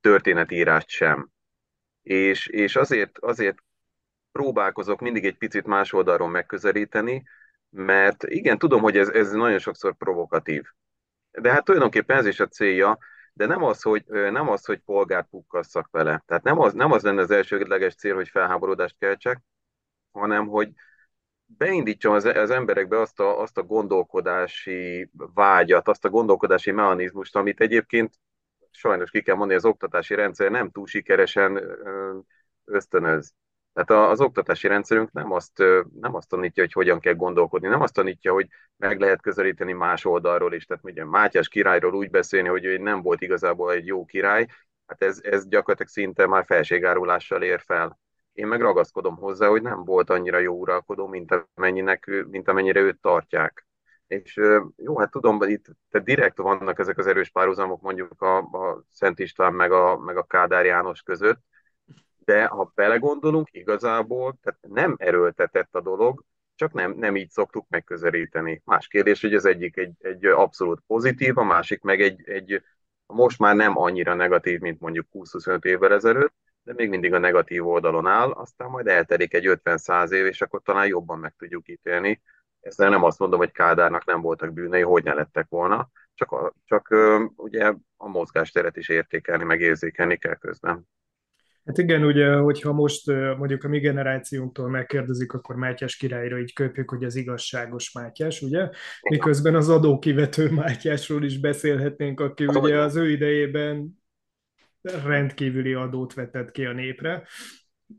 történetírást 0.00 0.88
sem. 0.88 1.28
És, 2.02 2.46
és 2.46 2.76
azért, 2.76 3.18
azért 3.18 3.56
próbálkozok 4.32 5.00
mindig 5.00 5.24
egy 5.24 5.38
picit 5.38 5.66
más 5.66 5.92
oldalról 5.92 6.28
megközelíteni, 6.28 7.22
mert 7.70 8.22
igen, 8.22 8.58
tudom, 8.58 8.80
hogy 8.80 8.96
ez, 8.96 9.08
ez 9.08 9.30
nagyon 9.32 9.58
sokszor 9.58 9.96
provokatív. 9.96 10.62
De 11.30 11.52
hát 11.52 11.64
tulajdonképpen 11.64 12.16
ez 12.16 12.26
is 12.26 12.40
a 12.40 12.48
célja, 12.48 12.98
de 13.32 13.46
nem 13.46 13.62
az, 13.62 13.82
hogy, 13.82 14.04
nem 14.06 14.48
az, 14.48 14.64
hogy 14.64 14.78
polgárt 14.78 15.28
pukkasszak 15.28 15.88
vele. 15.90 16.22
Tehát 16.26 16.42
nem 16.42 16.58
az, 16.58 16.72
nem 16.72 16.92
az 16.92 17.02
lenne 17.02 17.20
az 17.20 17.30
elsődleges 17.30 17.94
cél, 17.94 18.14
hogy 18.14 18.28
felháborodást 18.28 18.96
keltsek, 18.98 19.42
hanem 20.12 20.46
hogy, 20.46 20.72
beindítsam 21.56 22.12
az, 22.12 22.24
az 22.24 22.50
emberekbe 22.50 23.00
azt 23.00 23.20
a, 23.20 23.40
azt 23.40 23.58
a 23.58 23.62
gondolkodási 23.62 25.10
vágyat, 25.34 25.88
azt 25.88 26.04
a 26.04 26.10
gondolkodási 26.10 26.70
mechanizmust, 26.70 27.36
amit 27.36 27.60
egyébként 27.60 28.14
sajnos 28.70 29.10
ki 29.10 29.22
kell 29.22 29.34
mondani, 29.34 29.58
az 29.58 29.64
oktatási 29.64 30.14
rendszer 30.14 30.50
nem 30.50 30.70
túl 30.70 30.86
sikeresen 30.86 31.62
ösztönöz. 32.64 33.32
Tehát 33.72 34.10
az 34.10 34.20
oktatási 34.20 34.68
rendszerünk 34.68 35.12
nem 35.12 35.32
azt, 35.32 35.58
nem 36.00 36.14
azt 36.14 36.28
tanítja, 36.28 36.62
hogy 36.62 36.72
hogyan 36.72 37.00
kell 37.00 37.14
gondolkodni, 37.14 37.68
nem 37.68 37.80
azt 37.80 37.94
tanítja, 37.94 38.32
hogy 38.32 38.48
meg 38.76 39.00
lehet 39.00 39.22
közelíteni 39.22 39.72
más 39.72 40.04
oldalról 40.04 40.52
is. 40.54 40.64
Tehát 40.64 40.84
ugye 40.84 41.04
Mátyás 41.04 41.48
királyról 41.48 41.94
úgy 41.94 42.10
beszélni, 42.10 42.48
hogy 42.48 42.64
ő 42.64 42.78
nem 42.78 43.02
volt 43.02 43.20
igazából 43.20 43.72
egy 43.72 43.86
jó 43.86 44.04
király, 44.04 44.46
hát 44.86 45.02
ez, 45.02 45.20
ez 45.22 45.48
gyakorlatilag 45.48 45.90
szinte 45.90 46.26
már 46.26 46.44
felségárulással 46.44 47.42
ér 47.42 47.60
fel 47.60 47.98
én 48.38 48.46
meg 48.46 48.60
ragaszkodom 48.60 49.16
hozzá, 49.16 49.48
hogy 49.48 49.62
nem 49.62 49.84
volt 49.84 50.10
annyira 50.10 50.38
jó 50.38 50.54
uralkodó, 50.54 51.06
mint, 51.06 51.46
amennyinek, 51.54 52.24
mint 52.30 52.48
amennyire 52.48 52.80
őt 52.80 53.00
tartják. 53.00 53.66
És 54.06 54.40
jó, 54.76 54.98
hát 54.98 55.10
tudom, 55.10 55.38
hogy 55.38 55.50
itt 55.50 55.64
tehát 55.90 56.06
direkt 56.06 56.38
vannak 56.38 56.78
ezek 56.78 56.98
az 56.98 57.06
erős 57.06 57.30
párhuzamok 57.30 57.80
mondjuk 57.80 58.22
a, 58.22 58.36
a 58.36 58.84
Szent 58.90 59.18
István 59.18 59.54
meg 59.54 59.72
a, 59.72 59.98
meg 59.98 60.16
a 60.16 60.22
Kádár 60.22 60.64
János 60.64 61.02
között, 61.02 61.40
de 62.24 62.46
ha 62.46 62.72
belegondolunk, 62.74 63.48
igazából 63.50 64.38
tehát 64.42 64.58
nem 64.68 64.94
erőltetett 64.98 65.74
a 65.74 65.80
dolog, 65.80 66.24
csak 66.54 66.72
nem, 66.72 66.92
nem 66.92 67.16
így 67.16 67.30
szoktuk 67.30 67.66
megközelíteni. 67.68 68.62
Más 68.64 68.86
kérdés, 68.86 69.20
hogy 69.20 69.34
az 69.34 69.44
egyik 69.44 69.76
egy, 69.76 69.92
egy 69.98 70.26
abszolút 70.26 70.82
pozitív, 70.86 71.38
a 71.38 71.44
másik 71.44 71.82
meg 71.82 72.00
egy, 72.00 72.28
egy 72.28 72.62
most 73.06 73.38
már 73.38 73.54
nem 73.54 73.78
annyira 73.78 74.14
negatív, 74.14 74.60
mint 74.60 74.80
mondjuk 74.80 75.06
20-25 75.12 75.64
évvel 75.64 75.92
ezelőtt, 75.92 76.34
de 76.68 76.74
még 76.76 76.88
mindig 76.88 77.12
a 77.12 77.18
negatív 77.18 77.66
oldalon 77.66 78.06
áll, 78.06 78.30
aztán 78.30 78.70
majd 78.70 78.86
eltelik 78.86 79.34
egy 79.34 79.44
50-100 79.64 80.10
év, 80.10 80.26
és 80.26 80.40
akkor 80.40 80.62
talán 80.62 80.86
jobban 80.86 81.18
meg 81.18 81.34
tudjuk 81.38 81.68
ítélni. 81.68 82.22
Ezt 82.60 82.78
nem 82.78 83.04
azt 83.04 83.18
mondom, 83.18 83.38
hogy 83.38 83.52
Kádárnak 83.52 84.04
nem 84.04 84.20
voltak 84.20 84.52
bűnei, 84.52 84.82
hogy 84.82 85.04
ne 85.04 85.14
lettek 85.14 85.46
volna, 85.48 85.90
csak, 86.14 86.32
a, 86.32 86.54
csak 86.64 86.94
ugye 87.36 87.72
a 87.96 88.08
mozgásteret 88.08 88.76
is 88.76 88.88
értékelni, 88.88 89.44
meg 89.44 89.60
érzékelni 89.60 90.16
kell 90.16 90.34
közben. 90.34 90.88
Hát 91.64 91.78
igen, 91.78 92.04
ugye, 92.04 92.34
hogyha 92.34 92.72
most 92.72 93.06
mondjuk 93.36 93.64
a 93.64 93.68
mi 93.68 93.78
generációnktól 93.78 94.68
megkérdezik, 94.68 95.32
akkor 95.32 95.56
Mátyás 95.56 95.96
királyra 95.96 96.38
így 96.38 96.52
köpjük, 96.52 96.90
hogy 96.90 97.04
az 97.04 97.16
igazságos 97.16 97.92
Mátyás, 97.92 98.42
ugye? 98.42 98.68
Miközben 99.10 99.54
az 99.54 99.68
adókivető 99.68 100.50
Mátyásról 100.50 101.24
is 101.24 101.40
beszélhetnénk, 101.40 102.20
aki 102.20 102.46
ugye 102.46 102.78
az 102.78 102.96
ő 102.96 103.10
idejében 103.10 103.98
rendkívüli 104.82 105.74
adót 105.74 106.14
vetett 106.14 106.50
ki 106.50 106.64
a 106.64 106.72
népre. 106.72 107.26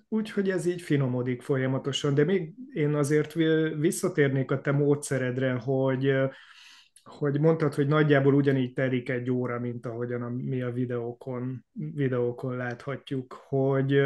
Úgyhogy 0.07 0.49
ez 0.49 0.65
így 0.65 0.81
finomodik 0.81 1.41
folyamatosan, 1.41 2.13
de 2.13 2.23
még 2.23 2.53
én 2.73 2.93
azért 2.93 3.33
visszatérnék 3.77 4.51
a 4.51 4.61
te 4.61 4.71
módszeredre, 4.71 5.51
hogy 5.51 6.13
hogy 7.09 7.39
mondtad, 7.39 7.73
hogy 7.73 7.87
nagyjából 7.87 8.33
ugyanígy 8.33 8.73
telik 8.73 9.09
egy 9.09 9.31
óra, 9.31 9.59
mint 9.59 9.85
ahogyan 9.85 10.21
a, 10.21 10.29
mi 10.29 10.61
a 10.61 10.71
videókon, 10.71 11.65
videókon 11.73 12.55
láthatjuk, 12.55 13.33
hogy 13.33 14.01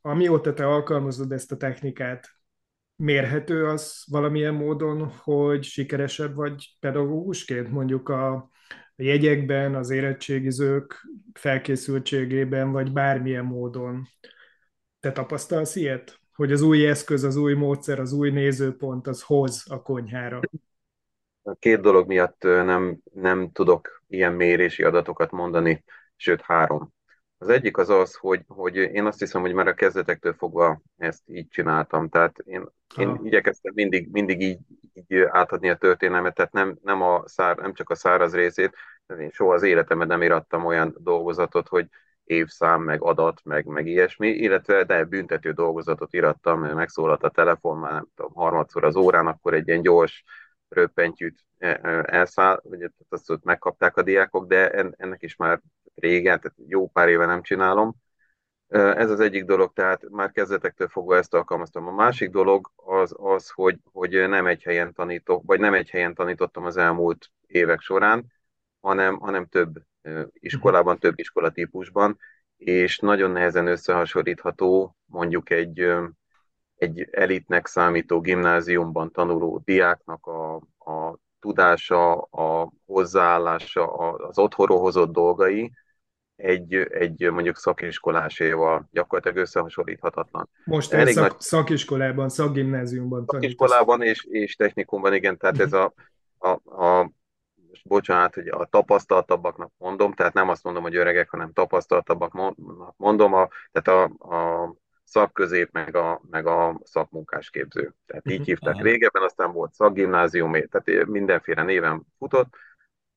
amióta 0.00 0.52
te 0.52 0.66
alkalmazod 0.66 1.32
ezt 1.32 1.52
a 1.52 1.56
technikát, 1.56 2.28
mérhető 2.96 3.66
az 3.66 4.04
valamilyen 4.10 4.54
módon, 4.54 5.08
hogy 5.08 5.62
sikeresebb 5.62 6.34
vagy 6.34 6.76
pedagógusként, 6.80 7.70
mondjuk 7.70 8.08
a, 8.08 8.50
jegyekben, 8.96 9.74
az 9.74 9.90
érettségizők 9.90 11.06
felkészültségében, 11.32 12.72
vagy 12.72 12.92
bármilyen 12.92 13.44
módon. 13.44 14.08
Te 15.00 15.12
tapasztalsz 15.12 15.76
ilyet? 15.76 16.18
Hogy 16.34 16.52
az 16.52 16.62
új 16.62 16.86
eszköz, 16.86 17.22
az 17.22 17.36
új 17.36 17.54
módszer, 17.54 18.00
az 18.00 18.12
új 18.12 18.30
nézőpont, 18.30 19.06
az 19.06 19.22
hoz 19.22 19.64
a 19.68 19.82
konyhára? 19.82 20.40
Két 21.58 21.80
dolog 21.80 22.06
miatt 22.06 22.42
nem, 22.42 22.98
nem 23.14 23.50
tudok 23.52 24.02
ilyen 24.08 24.32
mérési 24.32 24.82
adatokat 24.82 25.30
mondani, 25.30 25.84
sőt 26.16 26.40
három. 26.40 26.92
Az 27.38 27.48
egyik 27.48 27.76
az 27.76 27.88
az, 27.88 28.14
hogy, 28.14 28.44
hogy 28.46 28.76
én 28.76 29.06
azt 29.06 29.18
hiszem, 29.18 29.40
hogy 29.40 29.52
már 29.52 29.66
a 29.66 29.74
kezdetektől 29.74 30.32
fogva 30.32 30.80
ezt 30.96 31.22
így 31.26 31.48
csináltam. 31.48 32.08
Tehát 32.08 32.38
én, 32.38 32.68
én 32.96 33.20
igyekeztem 33.22 33.72
mindig, 33.74 34.08
mindig 34.10 34.40
így, 34.40 34.58
így 34.94 35.20
átadni 35.20 35.68
a 35.68 35.76
történelmet, 35.76 36.34
tehát 36.34 36.52
nem, 36.52 36.78
nem, 36.82 37.02
a 37.02 37.22
szár, 37.26 37.56
nem 37.56 37.74
csak 37.74 37.90
a 37.90 37.94
száraz 37.94 38.34
részét, 38.34 38.76
én 39.18 39.30
soha 39.30 39.54
az 39.54 39.62
életemben 39.62 40.06
nem 40.06 40.22
irattam 40.22 40.64
olyan 40.64 40.94
dolgozatot, 40.98 41.68
hogy 41.68 41.86
évszám, 42.24 42.82
meg 42.82 43.02
adat, 43.02 43.40
meg, 43.44 43.66
meg 43.66 43.86
ilyesmi, 43.86 44.28
illetve 44.28 44.84
de 44.84 45.04
büntető 45.04 45.52
dolgozatot 45.52 46.12
irattam, 46.12 46.60
megszólalt 46.60 47.22
a 47.22 47.30
telefon, 47.30 47.78
már 47.78 47.92
nem 47.92 48.06
tudom, 48.14 48.32
harmadszor 48.34 48.84
az 48.84 48.96
órán, 48.96 49.26
akkor 49.26 49.54
egy 49.54 49.68
ilyen 49.68 49.82
gyors 49.82 50.24
röppentyűt 50.68 51.38
e, 51.58 51.80
e, 51.82 52.04
elszáll, 52.06 52.60
vagy 52.62 52.90
azt 53.08 53.30
ott 53.30 53.44
megkapták 53.44 53.96
a 53.96 54.02
diákok, 54.02 54.46
de 54.46 54.70
ennek 54.70 55.22
is 55.22 55.36
már 55.36 55.60
régen, 55.94 56.40
tehát 56.40 56.56
jó 56.66 56.88
pár 56.88 57.08
éve 57.08 57.26
nem 57.26 57.42
csinálom. 57.42 57.94
Ez 58.68 59.10
az 59.10 59.20
egyik 59.20 59.44
dolog, 59.44 59.72
tehát 59.72 60.08
már 60.10 60.30
kezdetektől 60.30 60.88
fogva 60.88 61.16
ezt 61.16 61.34
alkalmaztam. 61.34 61.86
A 61.88 61.92
másik 61.92 62.30
dolog 62.30 62.70
az, 62.74 63.14
az 63.18 63.50
hogy, 63.50 63.78
hogy 63.92 64.28
nem 64.28 64.46
egy 64.46 64.62
helyen 64.62 64.92
tanítok, 64.92 65.42
vagy 65.46 65.60
nem 65.60 65.74
egy 65.74 65.90
helyen 65.90 66.14
tanítottam 66.14 66.64
az 66.64 66.76
elmúlt 66.76 67.30
évek 67.46 67.80
során, 67.80 68.32
hanem, 68.80 69.18
hanem 69.18 69.46
több 69.46 69.82
iskolában, 70.32 70.98
több 70.98 71.18
iskolatípusban, 71.18 72.18
és 72.56 72.98
nagyon 72.98 73.30
nehezen 73.30 73.66
összehasonlítható 73.66 74.96
mondjuk 75.04 75.50
egy, 75.50 75.86
egy 76.74 77.08
elitnek 77.10 77.66
számító 77.66 78.20
gimnáziumban 78.20 79.10
tanuló 79.10 79.60
diáknak 79.64 80.26
a, 80.26 80.54
a 80.90 81.18
tudása, 81.40 82.12
a 82.20 82.72
hozzáállása, 82.86 83.92
az 83.96 84.38
otthonról 84.38 84.80
hozott 84.80 85.12
dolgai 85.12 85.72
egy, 86.36 86.74
egy 86.74 87.30
mondjuk 87.30 87.56
szakiskoláséval 87.56 88.88
gyakorlatilag 88.90 89.36
összehasonlíthatatlan. 89.36 90.48
Most 90.64 90.92
Elég 90.92 91.14
szak, 91.14 91.28
nagy... 91.28 91.40
szakiskolában, 91.40 92.28
szakgimnáziumban 92.28 93.24
Szakiskolában 93.26 94.02
és, 94.02 94.26
és 94.30 94.56
technikumban, 94.56 95.14
igen, 95.14 95.36
tehát 95.36 95.60
ez 95.60 95.72
a, 95.72 95.92
a, 96.38 96.48
a 96.84 97.10
bocsánat, 97.84 98.34
hogy 98.34 98.48
a 98.48 98.64
tapasztaltabbaknak 98.64 99.72
mondom, 99.76 100.12
tehát 100.12 100.32
nem 100.32 100.48
azt 100.48 100.64
mondom, 100.64 100.82
hogy 100.82 100.96
öregek, 100.96 101.30
hanem 101.30 101.52
tapasztaltabbaknak 101.52 102.56
mondom, 102.96 103.34
a, 103.34 103.48
tehát 103.72 104.00
a, 104.00 104.34
a 104.36 104.74
szakközép, 105.04 105.68
meg 105.72 105.96
a, 105.96 106.20
meg 106.30 106.46
a 106.46 106.80
szakmunkásképző. 106.84 107.94
Tehát 108.06 108.30
így 108.30 108.38
mhm. 108.38 108.46
hívták 108.46 108.82
régebben, 108.82 109.22
aztán 109.22 109.52
volt 109.52 109.72
szakgimnázium, 109.72 110.52
tehát 110.52 111.06
mindenféle 111.06 111.62
néven 111.62 112.02
futott, 112.18 112.54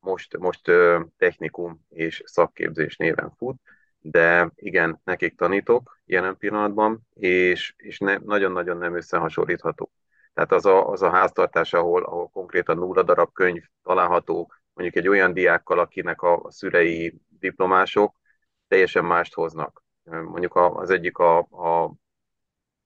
most, 0.07 0.37
most 0.37 0.71
technikum 1.17 1.85
és 1.89 2.21
szakképzés 2.25 2.97
néven 2.97 3.31
fut, 3.37 3.55
de 3.99 4.51
igen, 4.55 5.01
nekik 5.03 5.35
tanítok 5.35 5.99
jelen 6.05 6.37
pillanatban, 6.37 7.07
és, 7.13 7.73
és 7.77 7.99
ne, 7.99 8.17
nagyon-nagyon 8.17 8.77
nem 8.77 8.95
összehasonlítható. 8.95 9.91
Tehát 10.33 10.51
az 10.51 10.65
a, 10.65 10.89
az 10.89 11.01
a 11.01 11.09
háztartás, 11.09 11.73
ahol, 11.73 12.03
ahol 12.03 12.29
konkrétan 12.29 12.77
nulla 12.77 13.03
darab 13.03 13.33
könyv 13.33 13.63
található, 13.83 14.51
mondjuk 14.73 15.03
egy 15.03 15.09
olyan 15.09 15.33
diákkal, 15.33 15.79
akinek 15.79 16.21
a 16.21 16.45
szülei 16.49 17.21
diplomások, 17.39 18.15
teljesen 18.67 19.05
mást 19.05 19.33
hoznak. 19.33 19.83
Mondjuk 20.03 20.55
az 20.55 20.89
egyik 20.89 21.17
a, 21.17 21.37
a, 21.37 21.93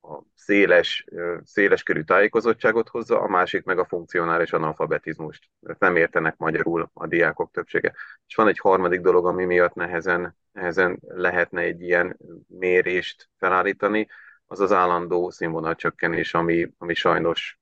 a 0.02 0.22
széles, 0.36 1.06
széles 1.44 1.84
körű 1.84 2.02
tájékozottságot 2.02 2.90
hozza, 2.90 3.20
a 3.20 3.28
másik 3.28 3.64
meg 3.64 3.80
a 3.80 3.86
funkcionális 3.86 4.52
analfabetizmust. 4.52 5.50
Nem 5.80 5.96
értenek 5.96 6.38
magyarul 6.38 6.90
a 6.94 7.08
diákok 7.08 7.52
többsége. 7.52 7.94
És 8.28 8.36
van 8.36 8.48
egy 8.48 8.60
harmadik 8.60 9.02
dolog, 9.02 9.26
ami 9.26 9.46
miatt 9.46 9.74
nehezen, 9.74 10.38
nehezen 10.52 11.00
lehetne 11.02 11.62
egy 11.62 11.82
ilyen 11.82 12.18
mérést 12.48 13.30
felállítani, 13.38 14.08
az 14.46 14.60
az 14.60 14.72
állandó 14.72 15.30
színvonalcsökkenés, 15.30 16.34
ami, 16.34 16.72
ami 16.78 16.94
sajnos 16.94 17.60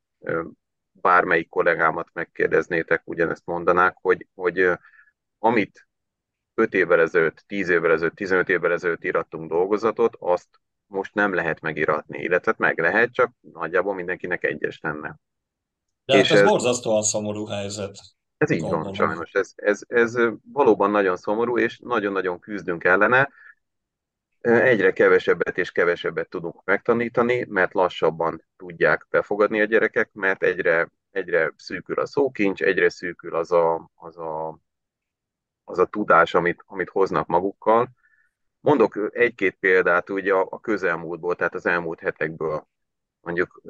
bármelyik 0.92 1.50
kollégámat 1.50 2.10
megkérdeznétek, 2.14 3.02
ugyanezt 3.06 3.46
mondanák, 3.46 3.98
hogy, 4.02 4.28
hogy 4.36 4.72
amit 5.40 5.88
5 6.54 6.74
évvel 6.74 7.00
ezelőtt, 7.00 7.44
10 7.48 7.70
évvel 7.70 7.92
ezelőtt, 7.92 8.16
15 8.16 8.50
évvel 8.50 8.72
ezelőtt 8.72 9.04
írattunk 9.04 9.50
dolgozatot, 9.50 10.16
azt 10.20 10.48
most 10.90 11.14
nem 11.14 11.34
lehet 11.34 11.62
megiratni, 11.62 12.20
illetve 12.20 12.54
meg 12.58 12.80
lehet, 12.80 13.14
csak 13.14 13.32
nagyjából 13.54 13.94
mindenkinek 13.94 14.44
egyes 14.44 14.80
lenne. 14.82 15.20
De 16.06 16.14
hát 16.14 16.24
és 16.24 16.32
ez, 16.32 16.40
ez 16.40 16.48
borzasztóan 16.48 17.04
szomorú 17.04 17.46
helyzet. 17.46 17.98
Ez 18.38 18.50
így 18.50 18.60
gondolom. 18.60 18.84
van, 18.84 18.94
sajnos. 18.94 19.32
Ez, 19.32 19.52
ez, 19.56 19.82
ez 19.88 20.16
valóban 20.52 20.92
nagyon 20.92 21.18
szomorú, 21.18 21.58
és 21.58 21.80
nagyon-nagyon 21.84 22.40
küzdünk 22.40 22.84
ellene. 22.84 23.30
Egyre 24.42 24.94
kevesebbet 24.94 25.58
és 25.58 25.72
kevesebbet 25.72 26.30
tudunk 26.30 26.64
megtanítani, 26.64 27.46
mert 27.50 27.74
lassabban 27.74 28.46
tudják 28.58 29.08
befogadni 29.10 29.62
a 29.62 29.66
gyerekek, 29.66 30.10
mert 30.14 30.44
egyre, 30.44 30.92
egyre 31.12 31.54
szűkül 31.58 32.00
a 32.00 32.06
szókincs, 32.06 32.62
egyre 32.62 32.90
szűkül 32.90 33.36
az 33.36 33.52
a, 33.52 33.90
az 33.96 34.18
a, 34.18 34.60
az 35.64 35.80
a 35.80 35.86
tudás, 35.86 36.34
amit, 36.34 36.64
amit 36.66 36.90
hoznak 36.90 37.28
magukkal. 37.28 37.90
Mondok 38.60 39.10
egy-két 39.12 39.56
példát 39.60 40.10
ugye 40.10 40.34
a, 40.34 40.60
közelmúltból, 40.60 41.36
tehát 41.36 41.54
az 41.56 41.66
elmúlt 41.66 42.00
hetekből. 42.00 42.68
Mondjuk 43.22 43.62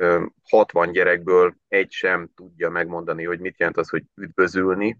60 0.43 0.91
gyerekből 0.91 1.55
egy 1.67 1.91
sem 1.91 2.29
tudja 2.35 2.69
megmondani, 2.69 3.23
hogy 3.23 3.39
mit 3.39 3.57
jelent 3.59 3.77
az, 3.77 3.89
hogy 3.89 4.03
üdvözülni. 4.15 4.97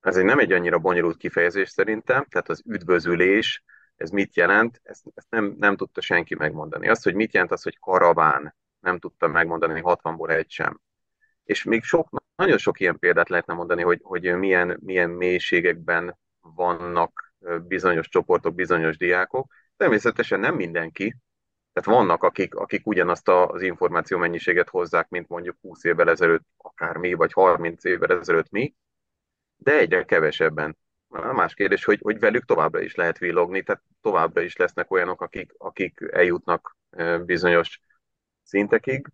Ez 0.00 0.16
egy 0.16 0.24
nem 0.24 0.38
egy 0.38 0.52
annyira 0.52 0.78
bonyolult 0.78 1.16
kifejezés 1.16 1.68
szerintem, 1.68 2.24
tehát 2.24 2.48
az 2.48 2.62
üdvözülés, 2.66 3.62
ez 3.96 4.10
mit 4.10 4.36
jelent, 4.36 4.80
ezt, 4.82 5.04
ezt 5.14 5.30
nem, 5.30 5.54
nem 5.58 5.76
tudta 5.76 6.00
senki 6.00 6.34
megmondani. 6.34 6.88
Azt, 6.88 7.04
hogy 7.04 7.14
mit 7.14 7.32
jelent 7.32 7.52
az, 7.52 7.62
hogy 7.62 7.78
karaván, 7.78 8.54
nem 8.80 8.98
tudta 8.98 9.26
megmondani 9.26 9.80
60-ból 9.84 10.30
egy 10.30 10.50
sem. 10.50 10.80
És 11.44 11.62
még 11.62 11.82
sok, 11.82 12.08
nagyon 12.36 12.58
sok 12.58 12.80
ilyen 12.80 12.98
példát 12.98 13.28
lehetne 13.28 13.54
mondani, 13.54 13.82
hogy, 13.82 14.00
hogy 14.02 14.36
milyen, 14.38 14.78
milyen 14.80 15.10
mélységekben 15.10 16.18
vannak 16.40 17.33
bizonyos 17.66 18.08
csoportok, 18.08 18.54
bizonyos 18.54 18.96
diákok. 18.96 19.52
Természetesen 19.76 20.40
nem 20.40 20.54
mindenki, 20.54 21.16
tehát 21.72 21.98
vannak, 21.98 22.22
akik, 22.22 22.54
akik 22.54 22.86
ugyanazt 22.86 23.28
az 23.28 23.62
információ 23.62 24.18
mennyiséget 24.18 24.68
hozzák, 24.68 25.08
mint 25.08 25.28
mondjuk 25.28 25.56
20 25.60 25.84
évvel 25.84 26.10
ezelőtt, 26.10 26.44
akár 26.56 26.96
mi, 26.96 27.14
vagy 27.14 27.32
30 27.32 27.84
évvel 27.84 28.18
ezelőtt 28.18 28.50
mi, 28.50 28.74
de 29.56 29.78
egyre 29.78 30.04
kevesebben. 30.04 30.76
Más 31.08 31.54
kérdés, 31.54 31.84
hogy, 31.84 31.98
hogy 32.02 32.18
velük 32.18 32.44
továbbra 32.44 32.80
is 32.80 32.94
lehet 32.94 33.18
villogni, 33.18 33.62
tehát 33.62 33.82
továbbra 34.00 34.40
is 34.40 34.56
lesznek 34.56 34.90
olyanok, 34.90 35.20
akik, 35.20 35.54
akik 35.58 36.00
eljutnak 36.12 36.76
bizonyos 37.24 37.80
szintekig, 38.42 39.06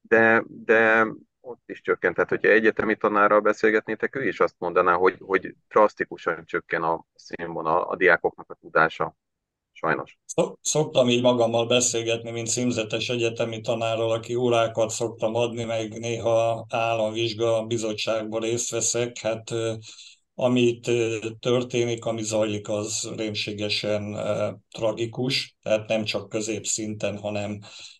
de, 0.00 0.42
de 0.46 1.06
ott 1.40 1.62
is 1.66 1.80
csökkent. 1.80 2.14
Tehát, 2.14 2.30
hogyha 2.30 2.48
egyetemi 2.48 2.96
tanárral 2.96 3.40
beszélgetnétek, 3.40 4.16
ő 4.16 4.28
is 4.28 4.40
azt 4.40 4.54
mondaná, 4.58 4.94
hogy, 4.94 5.16
hogy 5.20 5.54
drasztikusan 5.68 6.44
csökken 6.46 6.82
a 6.82 7.04
színvonal, 7.14 7.82
a 7.82 7.96
diákoknak 7.96 8.50
a 8.50 8.54
tudása. 8.60 9.16
Sajnos. 9.72 10.18
Szoktam 10.60 11.08
így 11.08 11.22
magammal 11.22 11.66
beszélgetni, 11.66 12.30
mint 12.30 12.46
szimzetes 12.46 13.08
egyetemi 13.08 13.60
tanárral, 13.60 14.10
aki 14.10 14.34
órákat 14.34 14.90
szoktam 14.90 15.34
adni, 15.34 15.64
meg 15.64 15.98
néha 15.98 16.66
államvizsga 16.68 17.66
bizottságban 17.66 18.40
részt 18.40 18.70
veszek. 18.70 19.18
Hát 19.18 19.50
amit 20.34 20.90
történik, 21.38 22.04
ami 22.04 22.22
zajlik, 22.22 22.68
az 22.68 23.10
rémségesen 23.16 24.16
tragikus, 24.70 25.56
tehát 25.62 25.88
nem 25.88 26.04
csak 26.04 26.28
középszinten, 26.28 27.18
hanem 27.18 27.58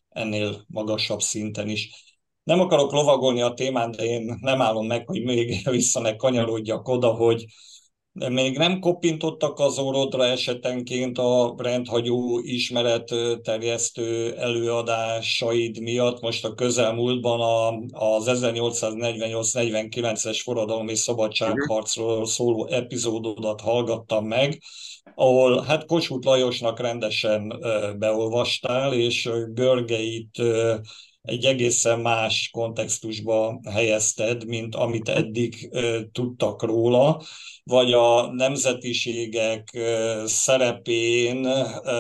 ennél 0.09 0.65
magasabb 0.69 1.21
szinten 1.21 1.69
is. 1.69 2.10
Nem 2.51 2.61
akarok 2.61 2.93
lovagolni 2.93 3.41
a 3.41 3.55
témán, 3.55 3.91
de 3.91 4.05
én 4.05 4.39
nem 4.41 4.61
állom 4.61 4.87
meg, 4.87 5.07
hogy 5.07 5.23
még 5.23 5.61
vissza 5.71 6.01
ne 6.01 6.17
kanyarodjak 6.17 6.89
oda, 6.89 7.13
hogy 7.13 7.45
még 8.13 8.57
nem 8.57 8.79
kopintottak 8.79 9.59
az 9.59 9.79
orrodra 9.79 10.25
esetenként 10.25 11.19
a 11.19 11.55
rendhagyó 11.59 12.41
ismeret 12.43 13.15
terjesztő 13.43 14.37
előadásaid 14.37 15.81
miatt. 15.81 16.21
Most 16.21 16.45
a 16.45 16.55
közelmúltban 16.55 17.41
a, 17.41 17.69
az 18.15 18.25
1848-49-es 18.29 20.41
forradalmi 20.43 20.95
szabadságharcról 20.95 22.27
szóló 22.27 22.67
epizódodat 22.67 23.61
hallgattam 23.61 24.27
meg, 24.27 24.63
ahol 25.15 25.63
hát 25.63 25.87
Kossuth 25.87 26.27
Lajosnak 26.27 26.81
rendesen 26.81 27.59
beolvastál, 27.99 28.93
és 28.93 29.31
Görgeit 29.53 30.43
egy 31.31 31.45
egészen 31.45 32.01
más 32.01 32.49
kontextusba 32.53 33.61
helyezted, 33.71 34.47
mint 34.47 34.75
amit 34.75 35.09
eddig 35.09 35.71
tudtak 36.13 36.63
róla, 36.63 37.23
vagy 37.65 37.93
a 37.93 38.33
nemzetiségek 38.33 39.79
szerepén 40.25 41.41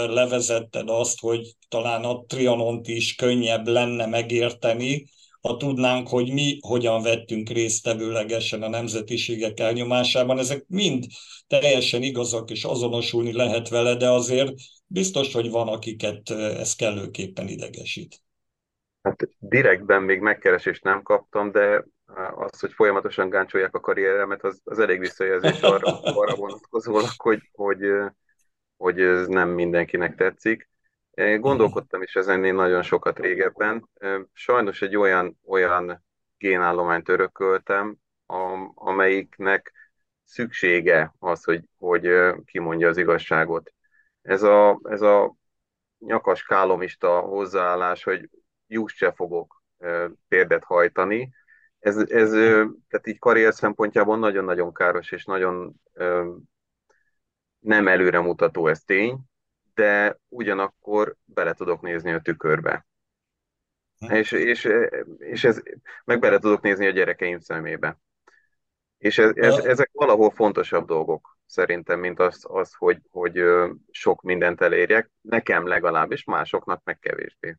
levezetted 0.09 0.88
azt, 0.88 1.21
hogy 1.21 1.55
talán 1.69 2.05
a 2.05 2.25
Trianont 2.27 2.88
is 2.88 3.14
könnyebb 3.14 3.66
lenne 3.66 4.07
megérteni, 4.07 5.05
ha 5.40 5.57
tudnánk, 5.57 6.09
hogy 6.09 6.33
mi 6.33 6.59
hogyan 6.61 7.03
vettünk 7.03 7.49
részt 7.49 7.83
tevőlegesen 7.83 8.62
a 8.62 8.69
nemzetiségek 8.69 9.61
elnyomásában. 9.61 10.38
Ezek 10.38 10.64
mind 10.69 11.07
teljesen 11.47 12.03
igazak, 12.03 12.51
és 12.51 12.64
azonosulni 12.64 13.33
lehet 13.33 13.69
vele, 13.69 13.95
de 13.95 14.11
azért 14.11 14.53
biztos, 14.87 15.33
hogy 15.33 15.51
van, 15.51 15.69
akiket 15.69 16.31
ez 16.31 16.75
kellőképpen 16.75 17.49
idegesít. 17.49 18.23
Hát 19.03 19.29
direktben 19.39 20.03
még 20.03 20.21
megkeresést 20.21 20.85
nem 20.85 21.03
kaptam, 21.03 21.51
de 21.51 21.85
az, 22.35 22.61
hogy 22.61 22.73
folyamatosan 22.73 23.29
gáncsolják 23.29 23.75
a 23.75 23.81
karrieremet, 23.81 24.45
az, 24.45 24.61
az 24.65 24.79
elég 24.79 24.99
visszajelzés 24.99 25.61
arra, 25.61 26.01
arra 26.01 26.35
vonatkozólag, 26.35 27.09
hogy, 27.17 27.51
hogy, 27.53 27.93
hogy 28.77 29.01
ez 29.01 29.27
nem 29.27 29.49
mindenkinek 29.49 30.15
tetszik. 30.15 30.69
Gondolkodtam 31.39 32.03
is 32.03 32.17
ezen 32.17 32.45
én 32.45 32.55
nagyon 32.55 32.83
sokat 32.83 33.19
régebben. 33.19 33.89
Sajnos 34.33 34.83
egy 34.83 34.97
olyan, 34.97 35.39
olyan 35.47 36.05
génállományt 36.37 37.09
örököltem, 37.09 37.97
amelyiknek 38.75 39.73
szüksége 40.25 41.15
az, 41.19 41.45
hogy, 41.45 41.65
hogy 41.79 42.11
kimondja 42.45 42.89
az 42.89 42.97
igazságot. 42.97 43.73
Ez 44.23 44.43
a, 44.43 44.81
ez 44.83 45.01
a 45.03 45.35
nyakas 45.99 46.43
kálomista 46.43 47.21
hozzáállás, 47.21 48.03
hogy 48.03 48.29
juss 48.71 48.97
se 48.97 49.13
fogok 49.13 49.63
térdet 50.29 50.65
hajtani. 50.65 51.35
Ez, 51.79 51.97
ez 51.97 52.31
tehát 52.89 53.07
így 53.07 53.19
karrier 53.19 53.55
szempontjából 53.55 54.19
nagyon-nagyon 54.19 54.73
káros 54.73 55.13
és 55.13 55.25
nagyon 55.25 55.75
nem 57.59 57.89
előremutató 57.89 58.67
ez 58.67 58.81
tény, 58.81 59.19
de 59.75 60.19
ugyanakkor 60.29 61.17
bele 61.25 61.53
tudok 61.53 61.81
nézni 61.81 62.13
a 62.13 62.21
tükörbe. 62.21 62.87
És, 64.09 64.33
és, 64.33 64.69
és 65.19 65.45
ez, 65.45 65.63
meg 66.05 66.21
bele 66.21 66.39
tudok 66.39 66.61
nézni 66.61 66.87
a 66.87 66.91
gyerekeim 66.91 67.39
szemébe. 67.39 67.99
És 68.99 69.19
ez, 69.19 69.31
ez, 69.35 69.55
ezek 69.55 69.91
valahol 69.93 70.31
fontosabb 70.31 70.87
dolgok 70.87 71.39
szerintem, 71.47 72.01
mint 72.01 72.21
az, 72.21 72.45
az 72.49 72.75
hogy, 72.75 73.01
hogy 73.11 73.43
sok 73.91 74.23
mindent 74.23 74.61
elérjek. 74.61 75.11
Nekem 75.21 75.67
legalábbis, 75.67 76.25
másoknak 76.25 76.85
meg 76.85 76.99
kevésbé. 76.99 77.57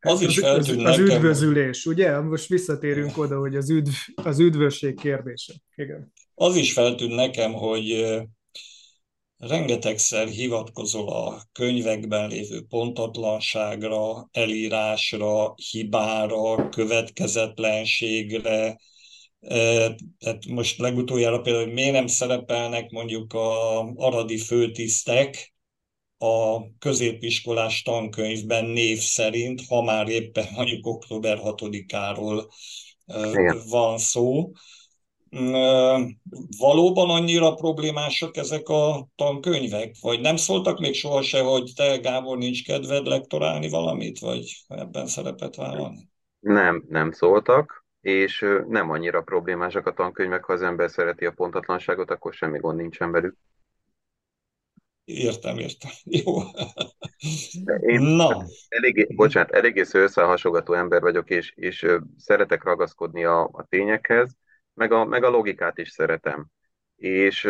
Az 0.00 0.20
is 0.20 0.38
az, 0.38 0.68
az, 0.68 0.76
az 0.84 0.98
üdvözülés, 0.98 1.86
ugye? 1.86 2.20
Most 2.20 2.48
visszatérünk 2.48 3.18
oda, 3.18 3.38
hogy 3.38 3.56
az, 3.56 3.70
üdv, 3.70 3.92
az 4.14 4.38
üdvösség 4.38 5.00
kérdése. 5.00 5.52
Igen. 5.74 6.12
Az 6.34 6.56
is 6.56 6.72
feltűnt 6.72 7.14
nekem, 7.14 7.52
hogy 7.52 8.16
rengetegszer 9.38 10.28
hivatkozol 10.28 11.08
a 11.08 11.42
könyvekben 11.52 12.28
lévő 12.28 12.62
pontatlanságra, 12.68 14.28
elírásra, 14.32 15.54
hibára, 15.70 16.68
következetlenségre, 16.68 18.76
tehát 20.18 20.46
most 20.48 20.78
legutoljára 20.78 21.40
például, 21.40 21.64
hogy 21.64 21.74
miért 21.74 21.92
nem 21.92 22.06
szerepelnek 22.06 22.90
mondjuk 22.90 23.32
a 23.32 23.80
aradi 23.80 24.38
főtisztek 24.38 25.54
a 26.26 26.66
középiskolás 26.78 27.82
tankönyvben 27.82 28.64
név 28.64 28.98
szerint, 28.98 29.60
ha 29.68 29.82
már 29.82 30.08
éppen 30.08 30.46
mondjuk 30.54 30.86
október 30.86 31.38
6-áról 31.42 32.44
van 33.70 33.98
szó. 33.98 34.50
Valóban 36.58 37.10
annyira 37.10 37.54
problémásak 37.54 38.36
ezek 38.36 38.68
a 38.68 39.08
tankönyvek? 39.14 39.94
Vagy 40.00 40.20
nem 40.20 40.36
szóltak 40.36 40.78
még 40.78 40.94
soha 40.94 41.22
se, 41.22 41.40
hogy 41.40 41.72
te, 41.76 41.96
Gábor, 41.96 42.38
nincs 42.38 42.64
kedved 42.64 43.06
lektorálni 43.06 43.68
valamit, 43.68 44.18
vagy 44.18 44.64
ebben 44.68 45.06
szerepet 45.06 45.56
vállalni? 45.56 46.08
Nem, 46.40 46.84
nem 46.88 47.12
szóltak 47.12 47.84
és 48.06 48.44
nem 48.68 48.90
annyira 48.90 49.20
problémásak 49.20 49.86
a 49.86 49.92
tankönyvek, 49.92 50.44
ha 50.44 50.52
az 50.52 50.62
ember 50.62 50.90
szereti 50.90 51.24
a 51.24 51.30
pontatlanságot, 51.30 52.10
akkor 52.10 52.32
semmi 52.32 52.58
gond 52.58 52.78
nincsen 52.78 53.10
velük. 53.10 53.36
Értem, 55.06 55.58
értem. 55.58 55.90
Jó. 56.24 56.34
én 57.80 58.00
Na. 58.00 58.44
Eléggé, 58.68 59.06
bocsánat, 59.14 59.50
eléggé 59.50 59.84
összehasogató 59.92 60.72
ember 60.72 61.00
vagyok, 61.00 61.30
és, 61.30 61.52
és 61.54 61.86
szeretek 62.16 62.64
ragaszkodni 62.64 63.24
a, 63.24 63.42
a 63.52 63.66
tényekhez, 63.68 64.36
meg 64.74 64.92
a, 64.92 65.04
meg 65.04 65.24
a 65.24 65.30
logikát 65.30 65.78
is 65.78 65.90
szeretem. 65.90 66.46
És 66.96 67.48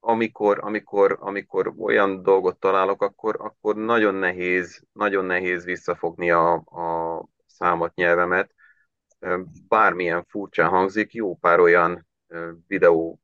amikor, 0.00 0.58
amikor, 0.62 1.16
amikor 1.20 1.72
olyan 1.78 2.22
dolgot 2.22 2.58
találok, 2.58 3.02
akkor, 3.02 3.36
akkor 3.40 3.76
nagyon 3.76 4.14
nehéz, 4.14 4.82
nagyon 4.92 5.24
nehéz 5.24 5.64
visszafogni 5.64 6.30
a, 6.30 6.52
a 6.54 7.28
számat 7.46 7.94
nyelvemet, 7.94 8.54
bármilyen 9.68 10.24
furcsán 10.28 10.68
hangzik, 10.68 11.12
jó 11.12 11.36
pár 11.36 11.60
olyan 11.60 12.06
videó 12.66 13.20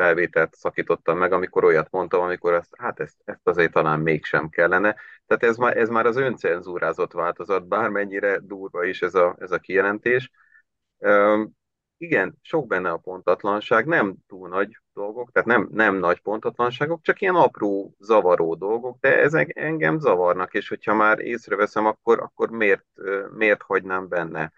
felvételt 0.00 0.54
szakítottam 0.54 1.18
meg, 1.18 1.32
amikor 1.32 1.64
olyat 1.64 1.90
mondtam, 1.90 2.20
amikor 2.20 2.52
azt, 2.52 2.74
hát 2.78 3.00
ezt, 3.00 3.16
ezt 3.24 3.40
azért 3.48 3.72
talán 3.72 4.00
mégsem 4.00 4.48
kellene. 4.48 4.96
Tehát 5.26 5.42
ez 5.42 5.56
már, 5.56 5.76
ez 5.76 5.88
már 5.88 6.06
az 6.06 6.16
öncenzúrázott 6.16 7.12
változat, 7.12 7.68
bármennyire 7.68 8.38
durva 8.38 8.84
is 8.84 9.02
ez 9.02 9.14
a, 9.14 9.36
ez 9.38 9.50
a 9.50 9.58
kijelentés. 9.58 10.30
Üm, 10.98 11.50
igen, 11.96 12.38
sok 12.42 12.66
benne 12.66 12.90
a 12.90 12.96
pontatlanság, 12.96 13.86
nem 13.86 14.14
túl 14.26 14.48
nagy 14.48 14.78
dolgok, 14.92 15.30
tehát 15.32 15.48
nem, 15.48 15.68
nem 15.72 15.96
nagy 15.96 16.20
pontatlanságok, 16.20 17.02
csak 17.02 17.20
ilyen 17.20 17.34
apró, 17.34 17.94
zavaró 17.98 18.54
dolgok, 18.54 18.98
de 19.00 19.18
ezek 19.18 19.56
engem 19.56 19.98
zavarnak, 19.98 20.54
és 20.54 20.68
hogyha 20.68 20.94
már 20.94 21.18
észreveszem, 21.18 21.86
akkor, 21.86 22.20
akkor 22.20 22.50
miért, 22.50 22.84
miért 23.36 23.62
hagynám 23.62 24.08
benne? 24.08 24.52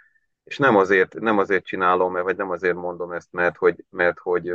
és 0.45 0.59
nem 0.59 0.77
azért, 0.77 1.15
nem 1.15 1.39
azért 1.39 1.65
csinálom, 1.65 2.13
vagy 2.13 2.37
nem 2.37 2.51
azért 2.51 2.75
mondom 2.75 3.13
ezt, 3.13 3.33
mert 3.33 3.57
hogy, 3.57 3.85
mert 3.91 4.19
hogy 4.19 4.55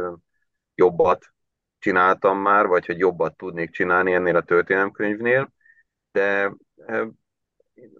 jobbat 0.77 1.33
csináltam 1.79 2.39
már, 2.39 2.67
vagy 2.67 2.85
hogy 2.85 2.97
jobbat 2.97 3.37
tudnék 3.37 3.69
csinálni 3.69 4.13
ennél 4.13 4.35
a 4.35 4.43
történelemkönyvnél, 4.43 5.53
de 6.11 6.51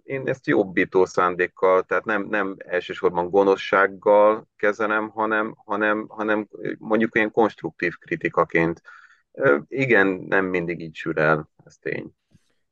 én 0.02 0.28
ezt 0.28 0.46
jobbító 0.46 1.04
szándékkal, 1.04 1.82
tehát 1.82 2.04
nem, 2.04 2.22
nem 2.22 2.56
elsősorban 2.58 3.30
gonoszsággal 3.30 4.48
kezelem, 4.56 5.08
hanem, 5.08 5.54
hanem, 5.64 6.06
hanem 6.08 6.48
mondjuk 6.78 7.14
ilyen 7.14 7.30
konstruktív 7.30 7.94
kritikaként. 7.98 8.82
Igen, 9.68 10.06
nem 10.06 10.44
mindig 10.44 10.80
így 10.80 10.94
sül 10.94 11.18
el, 11.18 11.50
ez 11.64 11.76
tény. 11.76 12.12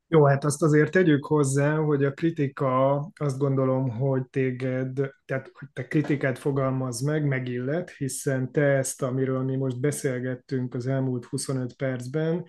Jó, 0.09 0.25
hát 0.25 0.43
azt 0.43 0.63
azért 0.63 0.91
tegyük 0.91 1.25
hozzá, 1.25 1.75
hogy 1.75 2.03
a 2.03 2.13
kritika 2.13 2.95
azt 3.15 3.37
gondolom, 3.37 3.89
hogy 3.89 4.27
téged, 4.29 4.99
tehát 5.25 5.51
hogy 5.53 5.67
te 5.73 5.87
kritikát 5.87 6.39
fogalmaz 6.39 7.01
meg, 7.01 7.25
megillet, 7.25 7.89
hiszen 7.89 8.51
te 8.51 8.61
ezt, 8.61 9.01
amiről 9.01 9.43
mi 9.43 9.55
most 9.55 9.79
beszélgettünk 9.79 10.73
az 10.73 10.87
elmúlt 10.87 11.25
25 11.25 11.75
percben, 11.75 12.45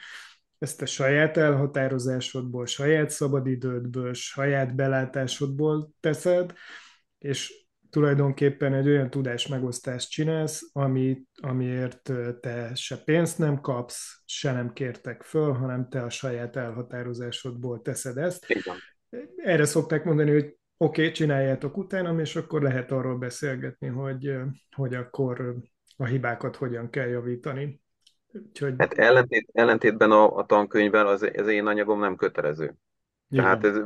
ezt 0.58 0.82
a 0.82 0.86
saját 0.86 1.36
elhatározásodból, 1.36 2.66
saját 2.66 3.10
szabadidődből, 3.10 4.12
saját 4.14 4.74
belátásodból 4.74 5.90
teszed, 6.00 6.52
és 7.18 7.67
tulajdonképpen 7.90 8.74
egy 8.74 8.88
olyan 8.88 9.10
tudás 9.10 9.46
megosztást 9.46 10.10
csinálsz, 10.10 10.70
ami, 10.72 11.22
amiért 11.42 12.12
te 12.40 12.74
se 12.74 12.96
pénzt 13.04 13.38
nem 13.38 13.60
kapsz, 13.60 14.22
se 14.24 14.52
nem 14.52 14.72
kértek 14.72 15.22
föl, 15.22 15.52
hanem 15.52 15.88
te 15.88 16.02
a 16.02 16.10
saját 16.10 16.56
elhatározásodból 16.56 17.82
teszed 17.82 18.16
ezt. 18.16 18.44
Igen. 18.48 18.76
Erre 19.36 19.64
szokták 19.64 20.04
mondani, 20.04 20.30
hogy 20.30 20.56
oké, 20.76 21.00
okay, 21.00 21.10
csináljátok 21.12 21.76
utána, 21.76 22.20
és 22.20 22.36
akkor 22.36 22.62
lehet 22.62 22.92
arról 22.92 23.18
beszélgetni, 23.18 23.86
hogy, 23.86 24.36
hogy 24.76 24.94
akkor 24.94 25.56
a 25.96 26.04
hibákat 26.04 26.56
hogyan 26.56 26.90
kell 26.90 27.08
javítani. 27.08 27.80
Úgyhogy... 28.32 28.74
Hát 28.78 28.92
ellentét, 28.92 29.48
ellentétben 29.52 30.10
a, 30.10 30.36
a 30.36 30.46
tankönyvvel 30.46 31.06
az, 31.06 31.30
az 31.36 31.46
én 31.46 31.66
anyagom 31.66 32.00
nem 32.00 32.16
kötelező. 32.16 32.74
Igen. 33.28 33.44
Tehát 33.44 33.64
ez 33.64 33.80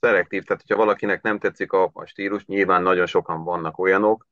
szelektív, 0.00 0.44
tehát 0.44 0.62
hogyha 0.62 0.84
valakinek 0.84 1.22
nem 1.22 1.38
tetszik 1.38 1.72
a, 1.72 1.90
a 1.92 2.06
stílus, 2.06 2.44
nyilván 2.44 2.82
nagyon 2.82 3.06
sokan 3.06 3.44
vannak 3.44 3.78
olyanok, 3.78 4.26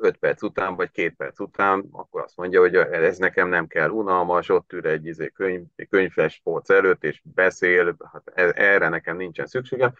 5 0.00 0.16
perc 0.16 0.42
után, 0.42 0.76
vagy 0.76 0.90
2 0.90 1.14
perc 1.16 1.40
után, 1.40 1.88
akkor 1.92 2.22
azt 2.22 2.36
mondja, 2.36 2.60
hogy 2.60 2.74
ez 2.76 3.18
nekem 3.18 3.48
nem 3.48 3.66
kell 3.66 3.90
unalmas, 3.90 4.48
ott 4.48 4.72
ül 4.72 4.86
egy 4.86 5.06
izé, 5.06 5.28
könyv, 5.28 5.66
könyves 5.90 6.40
polc 6.44 6.70
előtt, 6.70 7.04
és 7.04 7.22
beszél, 7.24 7.96
hát 8.12 8.30
e, 8.34 8.52
erre 8.54 8.88
nekem 8.88 9.16
nincsen 9.16 9.46
szükségem. 9.46 9.94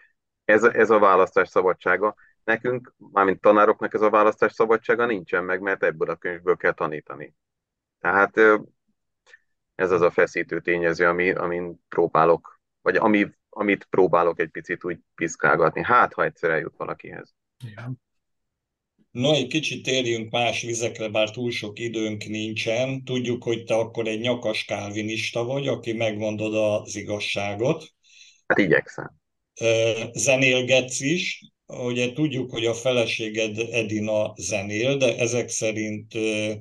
Ez, 0.45 0.63
ez 0.63 0.89
a 0.89 0.99
választás 0.99 1.49
szabadsága. 1.49 2.15
Nekünk, 2.43 2.93
mármint 3.11 3.41
tanároknak 3.41 3.93
ez 3.93 4.01
a 4.01 4.09
választás 4.09 4.53
szabadsága 4.53 5.05
nincsen 5.05 5.43
meg, 5.43 5.61
mert 5.61 5.83
ebből 5.83 6.09
a 6.09 6.15
könyvből 6.15 6.55
kell 6.55 6.73
tanítani. 6.73 7.35
Tehát 7.99 8.37
ez 9.75 9.91
az 9.91 10.01
a 10.01 10.11
feszítő 10.11 10.59
tényező, 10.59 11.07
ami, 11.07 11.31
amin 11.31 11.83
próbálok, 11.89 12.59
vagy 12.81 12.95
ami 12.95 13.31
amit 13.49 13.87
próbálok 13.89 14.39
egy 14.39 14.49
picit 14.49 14.85
úgy 14.85 14.97
piszkálgatni. 15.15 15.83
Hát, 15.83 16.13
ha 16.13 16.23
egyszer 16.23 16.49
eljut 16.49 16.75
valakihez. 16.77 17.33
Igen. 17.71 18.01
No, 19.11 19.33
egy 19.33 19.47
kicsit 19.47 19.83
térjünk 19.83 20.31
más 20.31 20.61
vizekre, 20.61 21.09
bár 21.09 21.31
túl 21.31 21.51
sok 21.51 21.79
időnk 21.79 22.25
nincsen. 22.25 23.03
Tudjuk, 23.03 23.43
hogy 23.43 23.63
te 23.63 23.75
akkor 23.75 24.07
egy 24.07 24.19
nyakas 24.19 24.65
kálvinista 24.65 25.43
vagy, 25.43 25.67
aki 25.67 25.93
megmondod 25.93 26.55
az 26.55 26.95
igazságot. 26.95 27.93
Hát 28.47 28.57
igyekszem. 28.57 29.11
Zenélgetsz 30.13 30.99
is. 30.99 31.43
Ugye 31.65 32.13
tudjuk, 32.13 32.51
hogy 32.51 32.65
a 32.65 32.73
feleséged 32.73 33.57
Edina 33.71 34.33
zenél, 34.37 34.97
de 34.97 35.17
ezek 35.17 35.49
szerint 35.49 36.13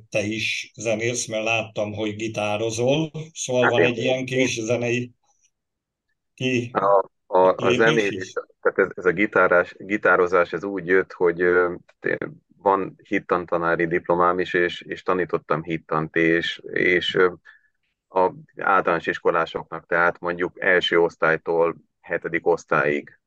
te 0.09 0.23
is 0.23 0.73
zenélsz, 0.75 1.27
mert 1.27 1.45
láttam, 1.45 1.93
hogy 1.93 2.17
gitározol. 2.17 3.11
Szóval 3.33 3.63
hát 3.63 3.73
van 3.73 3.81
én, 3.81 3.87
egy 3.87 3.99
ilyen 3.99 4.25
kis 4.25 4.61
zenei 4.61 5.13
ki? 6.39 6.71
A, 6.73 7.11
a, 7.27 7.55
a 7.57 7.71
zenélés, 7.71 8.33
tehát 8.61 8.79
ez, 8.79 8.89
ez 8.95 9.05
a 9.05 9.13
gitárás, 9.13 9.75
gitározás, 9.79 10.53
ez 10.53 10.65
úgy 10.65 10.87
jött, 10.87 11.13
hogy 11.13 11.43
van 12.57 12.97
hittantanári 13.03 13.87
diplomám 13.87 14.39
is, 14.39 14.55
és, 14.55 14.81
és 14.81 15.03
tanítottam 15.03 15.63
hittant, 15.63 16.17
és, 16.17 16.63
és 16.73 17.19
a 18.09 18.33
általános 18.57 19.07
iskolásoknak, 19.07 19.87
tehát 19.87 20.21
mondjuk 20.21 20.61
első 20.61 21.01
osztálytól 21.01 21.77
hetedik 22.01 22.47
osztályig 22.47 23.19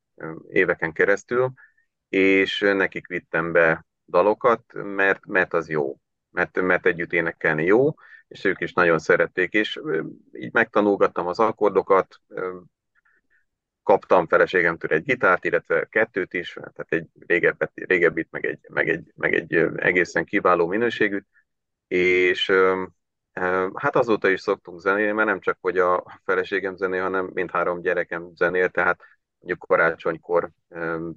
éveken 0.49 0.93
keresztül, 0.93 1.51
és 2.09 2.59
nekik 2.59 3.07
vittem 3.07 3.51
be 3.51 3.85
dalokat, 4.05 4.63
mert, 4.73 5.25
mert 5.25 5.53
az 5.53 5.69
jó, 5.69 5.97
mert, 6.29 6.61
mert 6.61 6.85
együtt 6.85 7.13
énekelni 7.13 7.63
jó, 7.63 7.93
és 8.27 8.43
ők 8.43 8.61
is 8.61 8.73
nagyon 8.73 8.99
szerették, 8.99 9.53
és 9.53 9.79
így 10.31 10.53
megtanulgattam 10.53 11.27
az 11.27 11.39
akkordokat, 11.39 12.21
kaptam 13.83 14.27
feleségemtől 14.27 14.91
egy 14.91 15.03
gitárt, 15.03 15.45
illetve 15.45 15.85
kettőt 15.85 16.33
is, 16.33 16.53
tehát 16.53 16.85
egy 16.91 17.07
régebbet, 17.27 17.71
régebbit, 17.73 18.27
meg 18.31 18.45
egy, 18.45 18.59
meg, 18.69 18.89
egy, 18.89 19.11
meg 19.15 19.33
egy 19.33 19.53
egészen 19.75 20.25
kiváló 20.25 20.67
minőségűt, 20.67 21.27
és 21.87 22.51
hát 23.73 23.95
azóta 23.95 24.29
is 24.29 24.41
szoktunk 24.41 24.79
zenélni, 24.79 25.11
mert 25.11 25.27
nem 25.27 25.39
csak, 25.39 25.57
hogy 25.61 25.77
a 25.77 26.03
feleségem 26.25 26.75
zenél, 26.75 27.01
hanem 27.01 27.29
mindhárom 27.33 27.81
gyerekem 27.81 28.31
zenél, 28.35 28.69
tehát 28.69 29.01
mondjuk 29.39 29.67
karácsonykor 29.67 30.49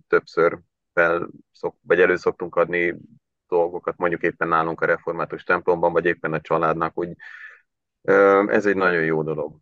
többször 0.09 0.59
fel 0.93 1.29
szok, 1.53 1.77
vagy 1.81 2.01
elő 2.01 2.17
szoktunk 2.17 2.57
adni 2.57 2.97
dolgokat, 3.49 3.97
mondjuk 3.97 4.23
éppen 4.23 4.49
nálunk 4.49 4.81
a 4.81 4.87
református 4.87 5.45
templomban, 5.45 5.93
vagy 5.93 6.05
éppen 6.05 6.33
a 6.33 6.41
családnak, 6.41 6.99
úgy 6.99 7.17
ez 8.47 8.67
egy 8.67 8.77
nagyon 8.77 9.05
jó 9.05 9.23
dolog. 9.23 9.57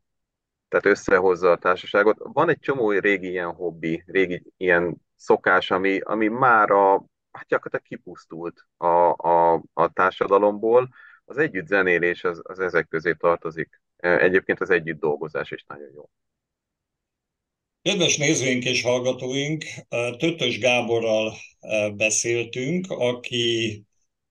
Tehát 0.73 0.99
összehozza 0.99 1.51
a 1.51 1.59
társaságot. 1.59 2.17
Van 2.19 2.49
egy 2.49 2.59
csomó 2.59 2.91
régi 2.91 3.29
ilyen 3.29 3.53
hobbi, 3.53 4.03
régi 4.07 4.43
ilyen 4.57 4.97
szokás, 5.17 5.71
ami, 5.71 6.01
ami 6.01 6.29
már 6.29 6.71
a, 6.71 7.05
hát 7.31 7.47
gyakorlatilag 7.47 7.85
kipusztult 7.85 8.67
a, 8.77 8.87
a, 9.17 9.63
a 9.73 9.93
társadalomból. 9.93 10.89
Az 11.25 11.39
együtt 11.39 11.67
zenélés 11.67 12.25
az, 12.25 12.41
az 12.43 12.59
ezek 12.59 12.89
közé 12.89 13.13
tartozik. 13.13 13.81
Egyébként 13.97 14.61
az 14.61 14.71
együtt 14.71 15.01
dolgozás 15.01 15.51
is 15.51 15.65
nagyon 15.69 15.91
jó. 15.95 16.11
Kedves 17.83 18.17
nézőink 18.17 18.65
és 18.65 18.83
hallgatóink, 18.83 19.65
Tötös 20.19 20.59
Gáborral 20.59 21.33
beszéltünk, 21.97 22.91
aki 22.91 23.83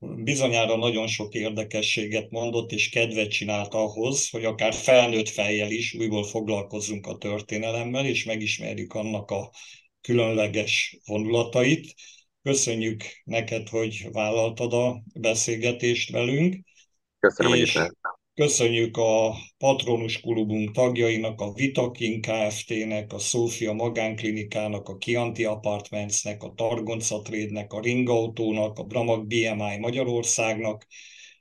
bizonyára 0.02 0.78
nagyon 0.78 1.08
sok 1.08 1.34
érdekességet 1.34 2.30
mondott 2.30 2.72
és 2.72 2.90
kedvet 2.90 3.30
csinált 3.30 3.74
ahhoz, 3.74 4.30
hogy 4.30 4.46
akár 4.46 4.74
felnőtt 4.74 5.30
fejjel 5.30 5.72
is 5.72 5.94
újból 5.94 6.24
foglalkozzunk 6.24 7.08
a 7.08 7.18
történelemmel, 7.18 8.06
és 8.06 8.26
megismerjük 8.26 8.94
annak 8.94 9.32
a 9.32 9.52
különleges 10.02 10.98
vonulatait. 11.06 11.94
Köszönjük 12.44 13.04
neked, 13.24 13.68
hogy 13.68 14.08
vállaltad 14.12 14.74
a 14.74 15.04
beszélgetést 15.14 16.12
velünk. 16.12 16.56
Köszönöm, 17.20 17.54
és 17.54 17.74
hogy 17.74 17.90
Köszönjük 18.42 18.98
a 18.98 19.36
Patronus 19.58 20.20
Klubunk 20.20 20.72
tagjainak, 20.72 21.42
a 21.42 21.54
Vitakin 21.54 22.22
Kft-nek, 22.22 23.14
a 23.14 23.20
Szófia 23.20 23.74
Magánklinikának, 23.74 24.90
a 24.90 24.98
Kianti 24.98 25.46
Apartmentsnek, 25.46 26.44
a 26.44 26.54
Targonca 26.56 27.22
Trade-nek, 27.22 27.74
a 27.74 27.80
Ringautónak, 27.80 28.80
a 28.80 28.84
Bramag 28.84 29.28
BMI 29.28 29.78
Magyarországnak, 29.80 30.88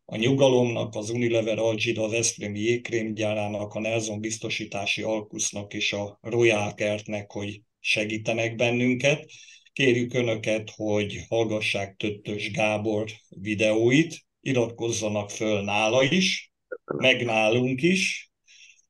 a 0.05 0.17
Nyugalomnak, 0.17 0.95
az 0.95 1.11
Unilever 1.11 1.59
Algida 1.59 2.03
az 2.03 2.13
Eszprémi 2.13 2.61
jégkrémgyárának, 2.61 3.75
a 3.75 3.81
Nelson 3.81 4.21
Biztosítási 4.21 5.03
Alkusznak 5.03 5.75
és 5.75 5.93
a 5.93 6.19
Royal 6.23 6.75
Kertnek, 6.75 7.31
hogy 7.31 7.61
segítenek 7.79 8.55
bennünket. 8.57 9.31
Kérjük 9.73 10.15
Önöket, 10.15 10.71
hogy 10.77 11.25
hallgassák 11.29 11.97
Töttös 11.97 12.51
Gábor 12.51 13.11
videóit, 13.29 14.19
iratkozzanak 14.41 15.31
föl 15.31 15.63
nála 15.63 16.03
is, 16.03 16.50
meg 16.97 17.25
nálunk 17.25 17.83
is, 17.83 18.31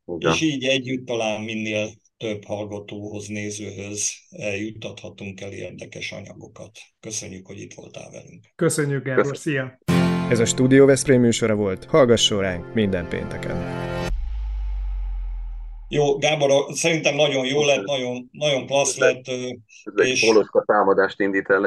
Igen. 0.06 0.32
és 0.32 0.40
így 0.40 0.64
együtt 0.64 1.06
talán 1.06 1.42
minél 1.42 1.90
több 2.16 2.44
hallgatóhoz, 2.44 3.26
nézőhöz 3.26 4.12
juttathatunk 4.58 5.40
el 5.40 5.52
érdekes 5.52 6.12
anyagokat. 6.12 6.70
Köszönjük, 7.00 7.46
hogy 7.46 7.60
itt 7.60 7.74
voltál 7.74 8.10
velünk. 8.10 8.46
Köszönjük, 8.56 9.04
Gábor, 9.04 9.36
szia! 9.36 9.78
Ez 10.30 10.38
a 10.38 10.44
Studio 10.44 10.86
Veszprém 10.86 11.20
műsora 11.20 11.54
volt, 11.54 11.84
hallgasson 11.84 12.40
ránk 12.40 12.74
minden 12.74 13.08
pénteken. 13.08 13.88
Jó, 15.88 16.18
Gábor, 16.18 16.50
szerintem 16.72 17.14
nagyon 17.14 17.46
jó 17.46 17.64
lett, 17.64 17.84
nagyon, 17.84 18.28
nagyon 18.32 18.66
klassz 18.66 18.98
lett. 18.98 19.28
Ez 19.28 20.06
és... 20.06 20.22
egy 20.22 20.46
támadást 20.64 21.20
indít 21.20 21.48
el, 21.48 21.60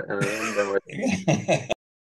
de 0.56 0.64
majd... 0.64 0.82